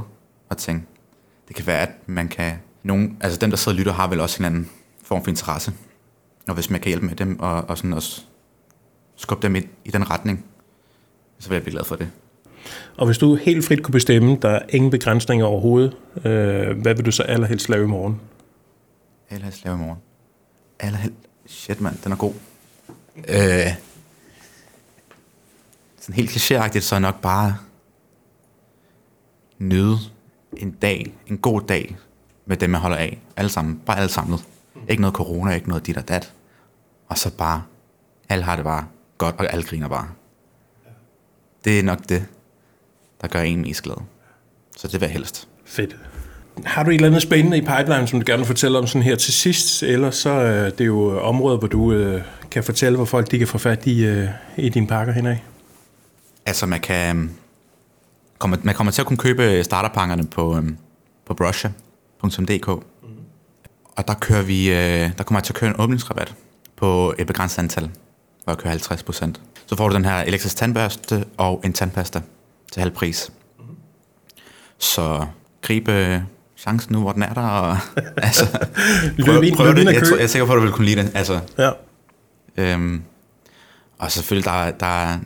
at 0.52 0.58
tænke, 0.58 0.86
det 1.48 1.56
kan 1.56 1.68
være, 1.68 1.80
at 1.82 1.90
man 2.06 2.28
kan... 2.28 2.54
Nogen, 2.84 3.18
altså 3.22 3.40
dem, 3.40 3.50
der 3.50 3.58
sidder 3.58 3.76
og 3.76 3.80
lytter, 3.80 3.94
har 3.94 4.08
vel 4.08 4.20
også 4.20 4.44
en 4.44 4.46
anden 4.46 4.70
form 5.06 5.24
for 5.24 5.30
interesse. 5.30 5.74
Og 6.48 6.54
hvis 6.54 6.70
man 6.70 6.80
kan 6.80 6.90
hjælpe 6.90 7.06
med 7.06 7.16
dem, 7.16 7.40
og, 7.40 7.70
og 7.70 7.78
sådan 7.78 7.94
også 7.94 8.22
skubbe 9.16 9.48
dem 9.48 9.56
i, 9.56 9.60
i 9.86 9.92
den 9.92 10.10
retning, 10.10 10.46
så 11.40 11.50
vil 11.50 11.56
jeg 11.56 11.64
blive 11.64 11.72
glad 11.72 11.84
for 11.84 11.96
det. 11.96 12.10
Og 12.98 13.06
hvis 13.06 13.18
du 13.18 13.36
helt 13.36 13.66
frit 13.66 13.84
kunne 13.84 13.92
bestemme, 13.92 14.38
der 14.42 14.50
er 14.50 14.62
ingen 14.70 14.92
begrænsninger 14.92 15.46
overhovedet, 15.46 15.98
øh, 16.16 16.78
hvad 16.82 16.96
vil 16.96 17.06
du 17.06 17.12
så 17.12 17.24
allerhelst 17.24 17.70
lave 17.70 17.84
i 17.84 17.88
morgen? 17.88 18.22
Allerhelst 19.30 19.64
lave 19.64 19.76
i 19.76 19.80
morgen. 19.80 20.00
Allerhelst... 20.80 21.16
Shit, 21.48 21.82
mand, 21.82 21.98
den 22.04 22.12
er 22.12 22.16
god. 22.16 22.34
Øh, 23.18 23.74
sådan 26.00 26.16
helt 26.16 26.30
klichéagtigt, 26.30 26.80
så 26.80 26.96
er 26.96 27.00
nok 27.00 27.22
bare 27.22 27.58
nyde 29.60 29.98
en 30.58 30.72
dag, 30.72 31.14
en 31.28 31.38
god 31.38 31.62
dag 31.62 31.98
med 32.46 32.58
dem, 32.58 32.72
jeg 32.72 32.80
holder 32.80 32.98
af. 32.98 33.20
Alle 33.38 33.50
sammen, 33.50 33.82
bare 33.86 33.98
alle 33.98 34.10
samlet. 34.10 34.46
Ikke 34.90 35.02
noget 35.02 35.16
corona, 35.16 35.52
ikke 35.52 35.70
noget 35.70 35.88
dit 35.88 35.98
og 35.98 36.08
dat. 36.08 36.34
Og 37.08 37.18
så 37.18 37.32
bare, 37.38 37.64
alle 38.30 38.44
har 38.44 38.56
det 38.56 38.66
bare 38.66 38.86
godt, 39.18 39.36
og 39.40 39.54
alle 39.54 39.64
griner 39.66 39.88
bare. 39.88 40.08
Det 41.66 41.80
er 41.80 41.84
nok 41.84 42.00
det, 42.10 42.26
der 43.22 43.28
gør 43.28 43.42
en 43.42 43.62
mest 43.62 43.82
glad. 43.84 43.96
Så 44.78 44.88
det 44.88 44.94
vil 44.94 45.02
jeg 45.02 45.14
helst. 45.14 45.48
Fedt. 45.66 45.96
Har 46.66 46.84
du 46.84 46.90
et 46.90 46.96
eller 46.96 47.08
andet 47.08 47.22
spændende 47.22 47.58
i 47.58 47.62
pipeline, 47.62 48.08
som 48.08 48.20
du 48.20 48.24
gerne 48.28 48.40
vil 48.40 48.48
fortælle 48.48 48.78
om 48.78 48.88
sådan 48.88 49.04
her 49.04 49.16
til 49.16 49.34
sidst? 49.34 49.84
Eller 49.84 50.12
så 50.12 50.30
øh, 50.30 50.66
det 50.66 50.82
er 50.82 50.86
jo 50.86 51.20
områder, 51.22 51.58
hvor 51.58 51.68
du 51.68 51.92
øh, 51.92 52.22
kan 52.52 52.64
fortælle, 52.64 52.96
hvor 52.96 53.06
folk 53.06 53.32
de 53.32 53.38
kan 53.38 53.48
få 53.48 53.58
fat 53.58 53.86
i, 53.88 54.06
øh, 54.06 54.30
i 54.58 54.70
dine 54.70 54.88
pakker 54.88 55.14
henad. 55.14 55.36
Altså, 56.46 56.66
man 56.66 56.80
kan... 56.80 57.16
øhm, 57.18 57.30
Kommer, 58.38 58.58
man 58.64 58.76
kommer 58.76 58.92
til 58.92 59.02
at 59.02 59.08
kunne 59.08 59.18
købe 59.18 59.64
starterpakkerne 59.64 60.28
på, 60.28 60.58
øhm, 60.58 60.78
på 61.26 61.34
brusher.dk. 61.34 62.84
Og 63.96 64.08
der 64.08 64.14
kører 64.14 64.42
vi... 64.42 64.70
Øh, 64.70 65.12
der 65.18 65.24
kommer 65.24 65.40
jeg 65.40 65.44
til 65.44 65.54
at 65.54 65.60
køre 65.60 65.70
en 65.70 65.76
åbningsrabat 65.80 66.36
på 66.78 67.14
et 67.20 67.28
begrænset 67.28 67.60
antal, 67.60 67.90
hvor 68.44 68.54
jeg 68.54 68.58
kører 68.58 68.70
50 68.70 69.04
procent. 69.04 69.42
Så 69.66 69.76
får 69.76 69.90
du 69.90 69.96
den 69.96 70.06
her 70.06 70.22
elektrisk 70.22 70.56
tandbørste 70.58 71.26
og 71.38 71.62
en 71.66 71.74
tandpasta 71.74 72.22
til 72.72 72.80
halv 72.80 72.92
pris. 72.92 73.32
Så 74.78 75.26
grib 75.62 75.88
øh, 75.88 76.22
chancen 76.58 76.94
nu, 76.94 77.02
hvor 77.02 77.12
den 77.12 77.24
er 77.24 77.34
der. 77.34 77.42
Og, 77.42 77.78
altså, 78.18 78.68
prøv 79.56 79.66
løb 79.68 79.78
ind 79.78 79.88
det. 79.88 79.94
Jeg, 79.94 80.08
tror, 80.08 80.16
jeg 80.16 80.24
er 80.24 80.28
sikker 80.28 80.46
på, 80.46 80.52
at 80.54 80.58
du 80.58 80.62
vil 80.62 80.72
kunne 80.72 80.86
lide 80.86 81.02
det. 81.02 81.12
Altså, 81.16 81.40
Ja. 81.58 81.72
Øhm, 82.58 83.04
og 84.00 84.12
selvfølgelig, 84.12 84.46
der, 84.46 84.72
der 84.72 85.18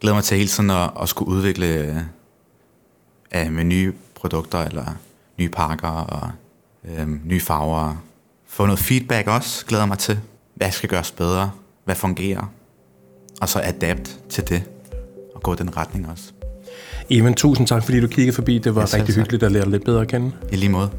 glæder 0.00 0.14
mig 0.14 0.24
til 0.24 0.36
hele 0.36 0.48
tiden 0.48 0.70
at, 0.70 0.90
at 1.02 1.08
skulle 1.08 1.30
udvikle 1.30 2.00
øh, 3.34 3.50
med 3.52 3.64
nye 3.64 3.92
produkter, 4.14 4.58
eller 4.58 4.84
nye 5.38 5.48
pakker, 5.48 5.88
og 5.88 6.30
øh, 6.88 7.08
nye 7.26 7.40
farver. 7.40 8.02
Få 8.46 8.64
noget 8.66 8.78
feedback 8.78 9.28
også, 9.28 9.66
glæder 9.66 9.86
mig 9.86 9.98
til. 9.98 10.18
Hvad 10.54 10.70
skal 10.70 10.88
gøres 10.88 11.10
bedre? 11.10 11.50
Hvad 11.84 11.94
fungerer? 11.94 12.52
Og 13.40 13.48
så 13.48 13.60
adapt 13.64 14.18
til 14.28 14.48
det, 14.48 14.62
og 15.34 15.42
gå 15.42 15.54
den 15.54 15.76
retning 15.76 16.08
også. 16.10 16.32
Even, 17.10 17.34
tusind 17.34 17.66
tak, 17.66 17.84
fordi 17.84 18.00
du 18.00 18.06
kiggede 18.06 18.34
forbi. 18.34 18.58
Det 18.58 18.74
var 18.74 18.80
Ja, 18.80 18.84
rigtig 18.96 19.14
tak. 19.14 19.16
hyggeligt 19.16 19.42
at 19.42 19.52
lære 19.52 19.70
lidt 19.70 19.84
bedre 19.84 20.00
at 20.00 20.08
kende. 20.08 20.32
I 20.52 20.56
lige 20.56 20.68
måde. 20.70 20.90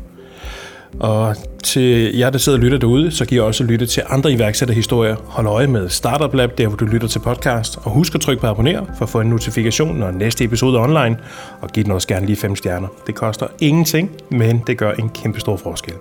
Og 1.00 1.36
til 1.64 2.16
jer, 2.18 2.30
der 2.30 2.38
sidder 2.38 2.58
og 2.58 2.64
lytter 2.64 2.78
derude, 2.78 3.12
så 3.12 3.26
giv 3.26 3.44
også 3.44 3.64
lytte 3.64 3.86
til 3.86 4.04
andre 4.10 4.32
iværksætterhistorier. 4.32 5.16
Hold 5.26 5.48
øje 5.48 5.68
med 5.68 5.90
Startup 5.90 6.34
Lab, 6.34 6.58
der 6.58 6.68
hvor 6.68 6.78
du 6.78 6.86
lytter 6.86 7.08
til 7.08 7.20
podcast. 7.20 7.78
Og 7.84 7.92
husk 7.92 8.16
at 8.16 8.22
trykke 8.22 8.42
på 8.42 8.48
abonner 8.48 8.86
for 8.98 9.06
at 9.06 9.10
få 9.10 9.22
en 9.22 9.28
notifikation, 9.28 9.98
når 9.98 10.12
næste 10.12 10.44
episode 10.44 10.78
er 10.78 10.82
online. 10.82 11.18
Og 11.62 11.70
giv 11.70 11.84
den 11.84 11.92
også 11.92 12.08
gerne 12.08 12.26
lige 12.26 12.36
fem 12.36 12.56
stjerner. 12.56 12.88
Det 13.08 13.16
koster 13.16 13.48
ingenting, 13.60 14.12
men 14.32 14.62
det 14.68 14.78
gør 14.78 14.92
en 14.92 15.10
kæmpe 15.10 15.40
stor 15.40 15.58
forskel. 15.58 15.94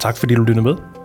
Tak 0.00 0.16
fordi 0.16 0.34
du 0.34 0.42
lyttede 0.42 0.64
med. 0.64 0.97